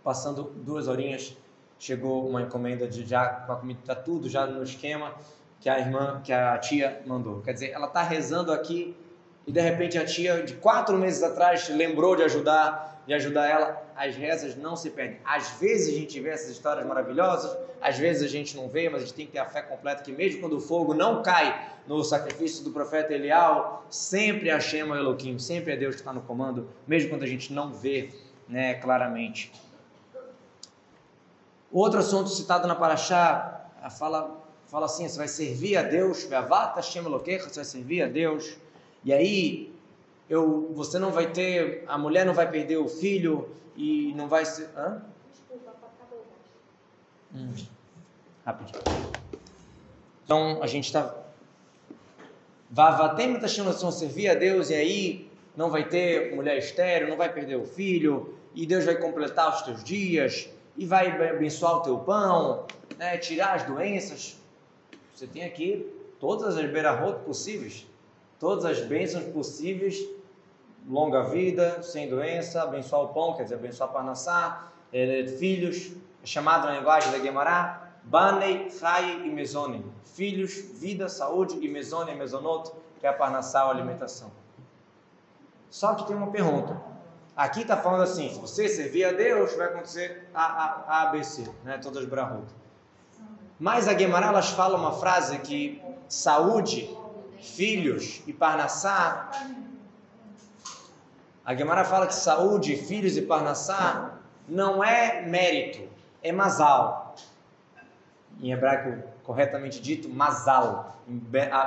[0.05, 1.37] Passando duas horinhas,
[1.77, 5.13] chegou uma encomenda de já, com a comida, está tudo já no esquema
[5.61, 7.41] que a irmã, que a tia mandou.
[7.43, 8.97] Quer dizer, ela está rezando aqui
[9.47, 13.83] e de repente a tia de quatro meses atrás lembrou de ajudar, de ajudar ela.
[13.95, 15.19] As rezas não se perdem.
[15.25, 19.03] Às vezes a gente vê essas histórias maravilhosas, às vezes a gente não vê, mas
[19.03, 21.71] a gente tem que ter a fé completa que mesmo quando o fogo não cai
[21.87, 26.23] no sacrifício do profeta Elial, sempre a Shema Elohim, sempre é Deus que está no
[26.23, 28.11] comando, mesmo quando a gente não vê
[28.49, 29.53] né, claramente.
[31.71, 34.46] Outro assunto citado na Paraxá fala,
[34.77, 36.25] fala assim: você vai servir a Deus,
[37.49, 38.59] você vai servir a Deus,
[39.03, 39.75] e aí
[40.29, 44.45] eu, você não vai ter, a mulher não vai perder o filho e não vai
[44.45, 44.69] ser.
[44.77, 45.03] Hã?
[47.35, 47.55] Hum,
[48.45, 48.79] rapidinho.
[50.25, 51.23] Então a gente está
[52.69, 57.57] Vavatem vão servir a Deus e aí não vai ter mulher estéreo, não vai perder
[57.57, 62.67] o filho, e Deus vai completar os teus dias, e vai abençoar o teu pão,
[62.99, 64.36] né, tirar as doenças.
[65.17, 67.85] Você tem aqui todas as beirarot possíveis,
[68.39, 69.99] todas as bênçãos possíveis,
[70.89, 75.91] longa vida, sem doença, abençoar o pão, quer dizer, abençoar Parnassá, é, filhos,
[76.23, 82.15] é chamado na linguagem da Gemara, Banei, Chai e Mezonim filhos, vida, saúde e mesone,
[82.15, 84.33] mesonot, que é a parnassá ou alimentação.
[85.69, 86.81] Só que tem uma pergunta.
[87.37, 91.23] Aqui está falando assim, se você servir a Deus, vai acontecer A, A, A, B,
[91.23, 91.77] C, né?
[91.77, 92.47] todas as brahut.
[93.59, 96.95] Mas a Guemará, elas falam uma frase que saúde,
[97.41, 99.31] filhos e parnassá,
[101.47, 105.89] a Guemará fala que saúde, filhos e parnassá não é mérito,
[106.21, 107.15] é masal.
[108.43, 110.97] Em hebraico corretamente dito, masal,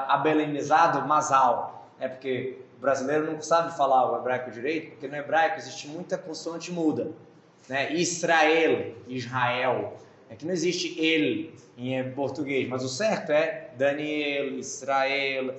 [0.09, 1.87] abelenizado, masal.
[1.97, 6.17] É porque o brasileiro não sabe falar o hebraico direito, porque no hebraico existe muita
[6.17, 7.11] consoante muda.
[7.69, 7.93] Né?
[7.93, 9.97] Israel, Israel.
[10.30, 15.55] É que não existe ele em português, mas o certo é Daniel, Israel,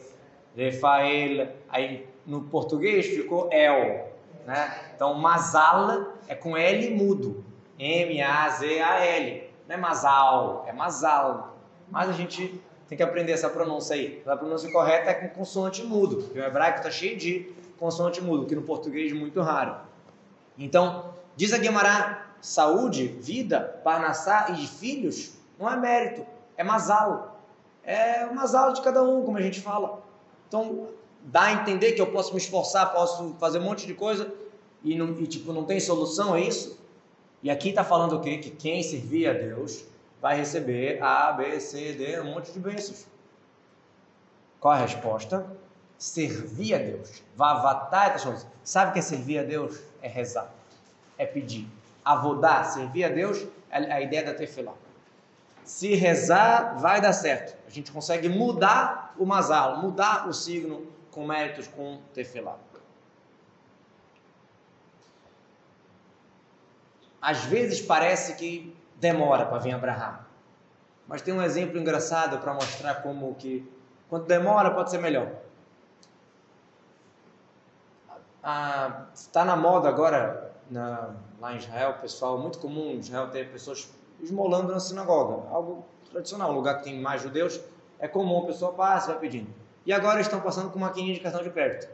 [0.57, 1.49] Rafael.
[1.69, 4.09] Aí no português ficou El.
[4.47, 4.81] Né?
[4.95, 7.45] Então, masal é com L mudo.
[7.79, 9.51] M-A-Z-A-L.
[9.67, 11.51] Não é masal, é masal
[11.91, 14.23] mas a gente tem que aprender essa pronúncia aí.
[14.27, 18.47] A pronúncia correta é com consoante mudo, porque o hebraico está cheio de consoante mudo,
[18.47, 19.77] que no português é muito raro.
[20.57, 26.27] Então, diz a Guimarães, saúde, vida, parnassá e filhos não é mérito,
[26.57, 27.41] é masal.
[27.85, 30.03] É o de cada um, como a gente fala.
[30.49, 30.89] Então,
[31.23, 34.33] dá a entender que eu posso me esforçar, posso fazer um monte de coisa
[34.83, 36.79] e, não, e tipo, não tem solução, é isso?
[37.43, 38.39] E aqui está falando o quê?
[38.39, 39.85] Que quem servir a Deus
[40.21, 43.07] vai receber A, B, C, D, um monte de bênçãos.
[44.59, 45.47] Qual a resposta?
[45.97, 47.23] Servir a Deus.
[47.35, 48.17] Vavatai
[48.63, 49.81] Sabe o que é servir a Deus?
[50.03, 50.53] É rezar.
[51.17, 51.67] É pedir.
[52.05, 54.73] Avodar, servir a Deus, a ideia da tefilá.
[55.65, 57.57] Se rezar, vai dar certo.
[57.67, 62.57] A gente consegue mudar o mazal, mudar o signo com méritos com tefilá.
[67.21, 70.19] Às vezes parece que demora para vir Abraão.
[71.07, 73.71] Mas tem um exemplo engraçado para mostrar como que
[74.09, 75.31] quanto demora pode ser melhor.
[79.15, 81.11] Está ah, na moda agora na,
[81.41, 83.91] lá em Israel, pessoal, muito comum em Israel ter pessoas
[84.23, 87.61] esmolando na sinagoga, algo tradicional, um lugar que tem mais judeus,
[87.99, 89.49] é comum a pessoa passa e vai pedindo.
[89.85, 91.89] E agora estão passando com maquininha de cartão de crédito.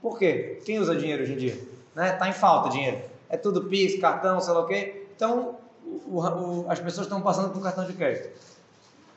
[0.00, 0.60] Por quê?
[0.64, 1.68] Quem usa dinheiro hoje em dia?
[1.94, 2.12] Né?
[2.12, 3.02] Tá em falta dinheiro.
[3.28, 5.06] É tudo Pix, cartão, sei lá o quê.
[5.14, 8.30] Então, o, o, as pessoas estão passando com cartão de crédito.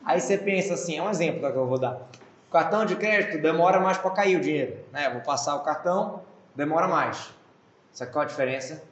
[0.03, 2.01] Aí você pensa assim, é um exemplo que eu vou dar.
[2.47, 4.77] O cartão de crédito demora mais para cair o dinheiro.
[4.91, 5.07] Né?
[5.07, 6.21] Eu vou passar o cartão,
[6.55, 7.29] demora mais.
[7.97, 8.83] Sabe qual a diferença?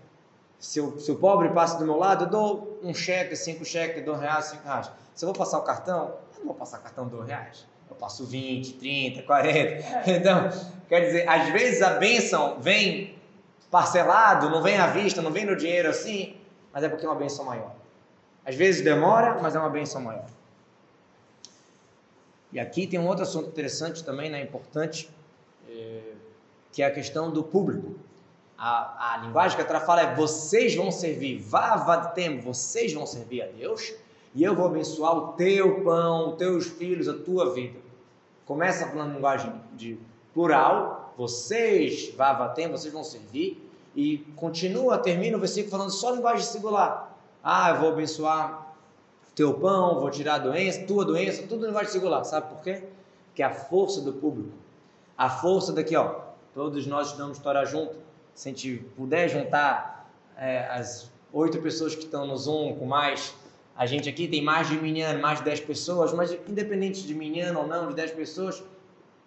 [0.57, 4.03] Se o, se o pobre passa do meu lado, eu dou um cheque, cinco cheques,
[4.03, 4.89] dois reais, cinco reais.
[5.13, 7.67] Se eu vou passar o cartão, eu não vou passar cartão dois reais.
[7.87, 10.09] Eu passo 20, 30, 40.
[10.09, 10.49] Então,
[10.89, 13.15] quer dizer, às vezes a bênção vem
[13.69, 16.35] parcelado, não vem à vista, não vem no dinheiro assim,
[16.73, 17.75] mas é porque é uma bênção maior.
[18.43, 20.25] Às vezes demora, mas é uma bênção maior.
[22.51, 25.07] E aqui tem um outro assunto interessante também, né, importante,
[25.69, 26.01] é,
[26.71, 28.03] que é a questão do público.
[28.57, 33.41] A, a linguagem que a Torá fala é: vocês vão servir, vavatem, vocês vão servir
[33.41, 33.93] a Deus,
[34.33, 37.79] e eu vou abençoar o teu pão, os teus filhos, a tua vida.
[38.45, 39.97] Começa falando linguagem de
[40.33, 43.61] plural, vocês, vavatem, vocês vão servir,
[43.95, 47.17] e continua, termina o versículo falando só linguagem singular.
[47.43, 48.75] Ah, eu vou abençoar
[49.35, 52.23] teu pão, vou tirar a doença, tua doença, tudo linguagem singular.
[52.23, 52.83] Sabe por quê?
[53.35, 54.51] Que é a força do público.
[55.17, 56.21] A força daqui, ó.
[56.53, 57.95] Todos nós estamos Torá junto.
[58.35, 60.07] Se a gente puder juntar
[60.37, 63.33] é, as oito pessoas que estão no Zoom com mais
[63.75, 67.59] a gente aqui tem mais de minhano, mais de 10 pessoas, mas independente de minhano
[67.59, 68.63] ou não, de 10 pessoas,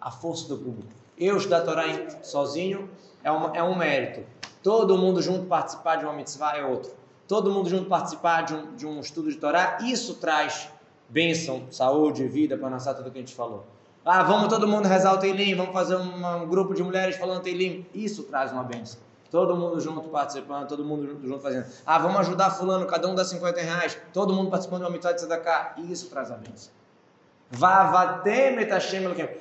[0.01, 0.89] a força do público.
[1.15, 1.83] Eu estudar Torá
[2.23, 2.89] sozinho
[3.23, 4.25] é, uma, é um mérito.
[4.63, 6.91] Todo mundo junto participar de uma mitzvah é outro.
[7.27, 10.67] Todo mundo junto participar de um, de um estudo de Torá, isso traz
[11.07, 13.67] bênção, saúde, vida para nascer tudo que a gente falou.
[14.11, 17.43] Ah, vamos todo mundo rezar o Teilim, vamos fazer um, um grupo de mulheres falando
[17.43, 17.85] Teilim.
[17.93, 18.99] Isso traz uma bênção.
[19.29, 21.67] Todo mundo junto participando, todo mundo junto fazendo.
[21.85, 23.95] Ah, vamos ajudar fulano, cada um dá 50 reais.
[24.11, 25.75] Todo mundo participando de uma mitad de tzedakah.
[25.77, 26.71] Isso traz a bênção.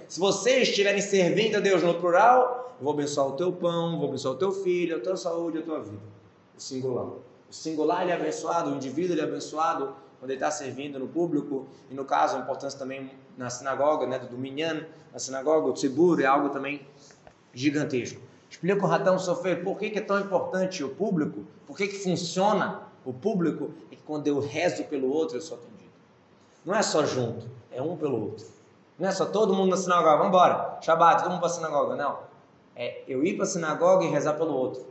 [0.06, 4.08] Se vocês estiverem servindo a Deus no plural, eu vou abençoar o teu pão, vou
[4.08, 6.02] abençoar o teu filho, a tua saúde, a tua vida.
[6.54, 7.06] O singular.
[7.06, 7.22] O
[7.54, 11.66] singular ele é abençoado, o indivíduo ele é abençoado quando ele está servindo no público.
[11.90, 16.20] E no caso, a importância também na sinagoga, né, do minyan, na sinagoga, o tzibur
[16.20, 16.86] é algo também
[17.52, 18.20] gigantesco.
[18.50, 21.98] Explica o Ratão Sofer por que, que é tão importante o público, por que, que
[21.98, 25.90] funciona o público, é que quando eu rezo pelo outro eu sou atendido.
[26.64, 28.46] Não é só junto, é um pelo outro.
[28.98, 31.96] Não é só todo mundo na sinagoga, vamos embora, Shabbat, todo mundo para a sinagoga.
[31.96, 32.18] Não.
[32.74, 34.84] É eu ir para a sinagoga e rezar pelo outro.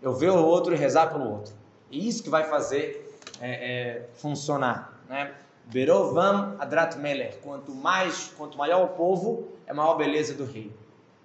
[0.00, 1.54] Eu ver o outro e rezar pelo outro.
[1.90, 3.09] E isso que vai fazer
[3.40, 5.00] é, é, funcionar.
[5.08, 5.32] Né?
[5.66, 7.38] Berovam Adrat Meler.
[7.42, 10.72] Quanto mais, quanto maior o povo, é maior a beleza do rei.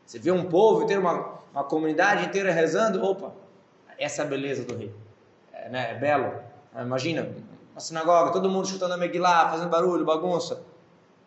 [0.06, 3.34] Você vê um povo inteiro, uma, uma comunidade inteira rezando, opa,
[3.98, 4.93] essa é a beleza do rei.
[5.52, 6.32] É, né, é belo.
[6.76, 7.28] É, imagina,
[7.74, 10.62] uma sinagoga, todo mundo escutando a Megillah, fazendo barulho, bagunça.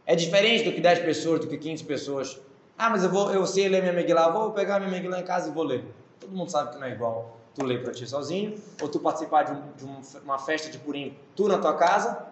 [0.07, 2.41] É diferente do que 10 pessoas, do que 15 pessoas.
[2.79, 5.49] Ah, mas eu vou, eu sei ler minha Megillah, vou pegar minha Megillah em casa
[5.49, 5.85] e vou ler.
[6.21, 9.43] Todo mundo sabe que não é igual tu ler para ti sozinho, ou tu participar
[9.43, 12.27] de, um, de um, uma festa de Purim, tu na tua casa,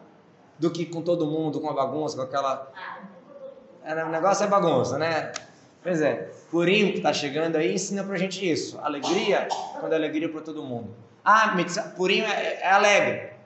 [0.58, 2.72] do que com todo mundo, com a bagunça, com aquela...
[3.84, 5.32] É, o negócio é bagunça, né?
[5.82, 8.78] Pois é, Purim que está chegando aí ensina pra gente isso.
[8.80, 9.48] Alegria,
[9.78, 10.88] quando é alegria para todo mundo.
[11.24, 11.54] Ah,
[11.96, 13.36] Purim é, é alegre.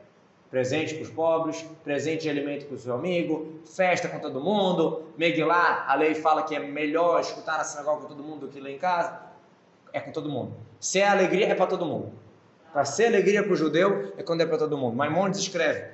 [0.51, 5.05] Presente para os pobres, presente de alimento para o seu amigo, festa com todo mundo.
[5.16, 8.59] Megillah, a lei fala que é melhor escutar na sinagoga com todo mundo do que
[8.59, 9.20] ler em casa.
[9.93, 10.70] É com todo mundo.
[10.81, 12.11] Se é alegria, é para todo mundo.
[12.72, 14.97] Para ser alegria para o judeu, é quando é para todo mundo.
[14.97, 15.93] Maimonides escreve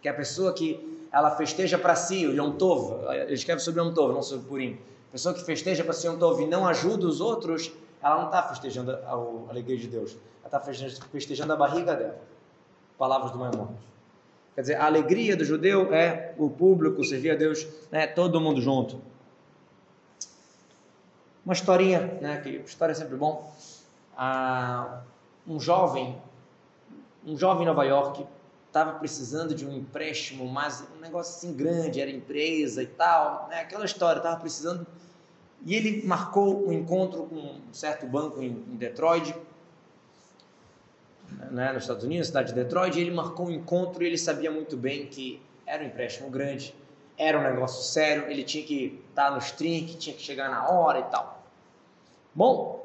[0.00, 3.92] que a pessoa que ela festeja para si, o Yom Tov, ele escreve sobre Yom
[3.92, 4.78] Tov, não sobre Purim
[5.14, 7.70] pessoa que festeja para ser um Tov e não ajuda os outros,
[8.02, 10.16] ela não está festejando a, a, alegria de Deus.
[10.40, 12.18] Ela está festejando, festejando a barriga dela.
[12.98, 13.76] Palavras do Maimonides.
[14.56, 18.60] Quer dizer, a alegria do judeu é o público servir a Deus, né, todo mundo
[18.60, 19.00] junto.
[21.44, 23.54] Uma historinha, né, que história é sempre bom.
[24.16, 25.02] Ah,
[25.46, 26.20] um jovem,
[27.26, 28.26] um jovem em Nova York,
[28.66, 33.60] estava precisando de um empréstimo, mas um negócio assim grande, era empresa e tal, né?
[33.60, 34.86] aquela história, estava precisando.
[35.64, 39.34] E ele marcou um encontro com um certo banco em, em Detroit,
[41.50, 44.50] né, nos Estados Unidos, cidade de Detroit, e ele marcou um encontro e ele sabia
[44.50, 46.74] muito bem que era um empréstimo grande,
[47.16, 50.98] era um negócio sério, ele tinha que estar nos trinques, tinha que chegar na hora
[50.98, 51.42] e tal.
[52.34, 52.83] Bom,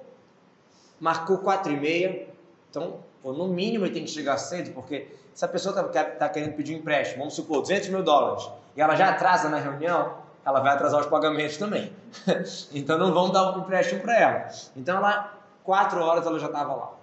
[0.99, 2.27] marcou quatro e meia,
[2.69, 6.29] então, pô, no mínimo ele tem que chegar cedo, porque se a pessoa está tá
[6.29, 10.17] querendo pedir um empréstimo, vamos supor, 200 mil dólares, e ela já atrasa na reunião,
[10.45, 11.93] ela vai atrasar os pagamentos também.
[12.73, 14.47] então não vão dar um empréstimo para ela.
[14.75, 16.93] Então ela, quatro horas ela já estava lá.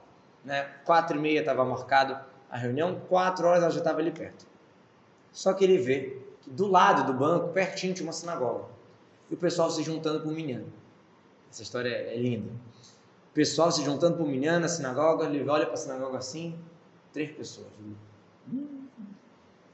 [0.45, 0.67] Né?
[0.85, 2.19] Quatro e meia estava marcado
[2.51, 4.47] a reunião, quatro horas ela já estava ali perto.
[5.33, 8.65] Só que ele vê que do lado do banco, pertinho, tinha uma sinagoga.
[9.31, 10.65] E o pessoal se juntando para o minyan.
[11.51, 12.51] Essa história é, é linda.
[13.37, 16.55] Pessoal se juntando para o minyan na sinagoga, ele olha para a sinagoga assim,
[17.13, 17.67] três pessoas.
[18.51, 18.87] Hum,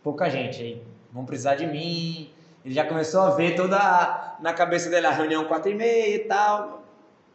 [0.03, 0.83] pouca gente aí.
[1.13, 2.29] Vão precisar de mim.
[2.65, 6.17] Ele já começou a ver toda a, na cabeça dele a reunião quatro e meia
[6.17, 6.83] e tal.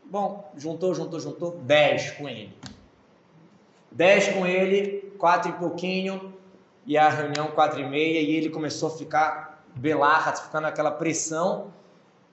[0.03, 2.53] Bom, juntou, juntou, juntou, dez com ele.
[3.89, 6.33] Dez com ele, quatro e pouquinho,
[6.85, 11.71] e a reunião quatro e meia, e ele começou a ficar belarra, ficando aquela pressão.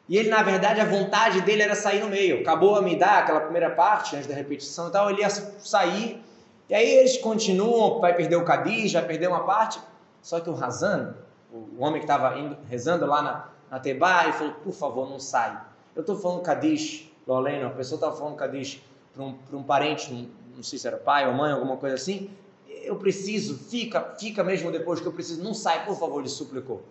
[0.09, 2.41] E ele, na verdade, a vontade dele era sair no meio.
[2.41, 6.23] Acabou a me dar aquela primeira parte, antes da repetição e tal, ele ia sair.
[6.69, 9.81] E aí eles continuam, vai perder o Cadiz, vai perder uma parte.
[10.21, 11.15] Só que o Razan,
[11.53, 12.35] o homem que estava
[12.69, 15.59] rezando lá na, na Tebá, ele falou, por favor, não sai.
[15.95, 18.83] Eu estou falando Cadiz, Loleno, a pessoa estava falando Cadiz
[19.15, 22.31] para um, um parente, um, não sei se era pai ou mãe, alguma coisa assim,
[22.69, 26.83] eu preciso, fica, fica mesmo depois que eu preciso, não sai, por favor, ele suplicou.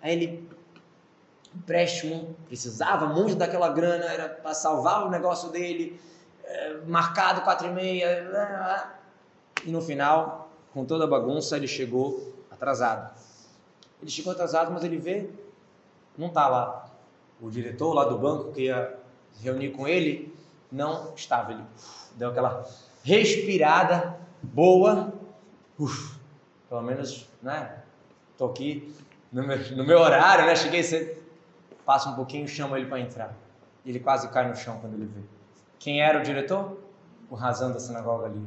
[0.00, 0.48] Aí ele,
[1.54, 6.00] empréstimo, precisava muito daquela grana, era para salvar o negócio dele,
[6.44, 8.90] é, marcado quatro e meia,
[9.64, 13.12] e no final, com toda a bagunça, ele chegou atrasado.
[14.00, 15.30] Ele chegou atrasado, mas ele vê,
[16.18, 16.90] não está lá.
[17.40, 18.98] O diretor lá do banco que ia
[19.40, 20.34] reunir com ele,
[20.70, 21.52] não estava.
[21.52, 21.64] Ele
[22.16, 22.66] deu aquela
[23.04, 25.12] respirada boa.
[25.78, 26.16] Uf,
[26.68, 27.82] pelo menos, né?
[28.36, 28.94] Tô aqui
[29.30, 30.56] no meu, no meu horário, né?
[30.56, 31.21] Cheguei.
[31.84, 33.34] Passa um pouquinho, chama ele para entrar.
[33.84, 35.20] Ele quase cai no chão quando ele vê.
[35.78, 36.78] Quem era o diretor?
[37.28, 38.40] O razão da sinagoga ali.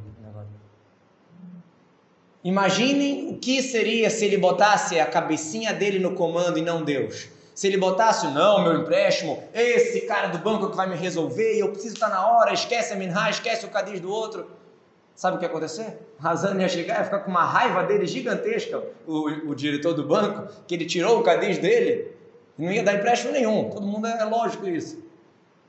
[2.46, 7.28] Imaginem o que seria se ele botasse a cabecinha dele no comando e não Deus.
[7.56, 11.62] Se ele botasse, não, meu empréstimo, esse cara do banco que vai me resolver, e
[11.62, 14.46] eu preciso estar na hora, esquece a minha, esquece o cadiz do outro.
[15.16, 15.98] Sabe o que ia acontecer?
[16.20, 20.48] Razan ia chegar ia ficar com uma raiva dele gigantesca, o, o diretor do banco,
[20.68, 22.15] que ele tirou o cadiz dele, e
[22.58, 23.70] não ia dar empréstimo nenhum.
[23.70, 25.04] Todo mundo é, é lógico isso.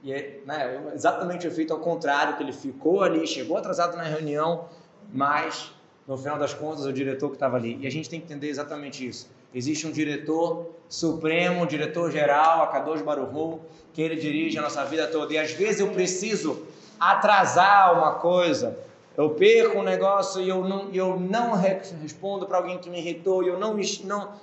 [0.03, 4.05] E é né, exatamente o efeito ao contrário, que ele ficou ali, chegou atrasado na
[4.05, 4.67] reunião,
[5.13, 5.73] mas
[6.07, 7.77] no final das contas, o diretor que estava ali.
[7.81, 9.29] E a gente tem que entender exatamente isso.
[9.53, 13.61] Existe um diretor supremo, um diretor geral, a Kadosh Baruch
[13.93, 15.33] que ele dirige a nossa vida toda.
[15.33, 16.67] E às vezes eu preciso
[17.01, 18.79] atrasar uma coisa.
[19.17, 23.43] Eu perco um negócio e eu não, eu não respondo para alguém que me irritou
[23.43, 23.83] e eu não me...
[24.05, 24.35] Não...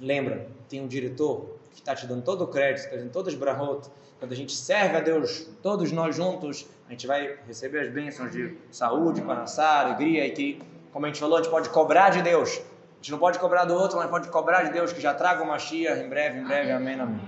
[0.00, 3.38] Lembra, tem um diretor que está te dando todo o crédito, está dando todas as
[3.38, 3.88] brahot.
[4.18, 8.32] Quando a gente serve a Deus, todos nós juntos, a gente vai receber as bênçãos
[8.32, 10.62] de saúde, panassá, alegria, e que,
[10.92, 12.58] como a gente falou, a gente pode cobrar de Deus.
[12.58, 15.42] A gente não pode cobrar do outro, mas pode cobrar de Deus que já traga
[15.42, 16.70] uma chia em breve, em breve.
[16.70, 17.20] Amém, amém.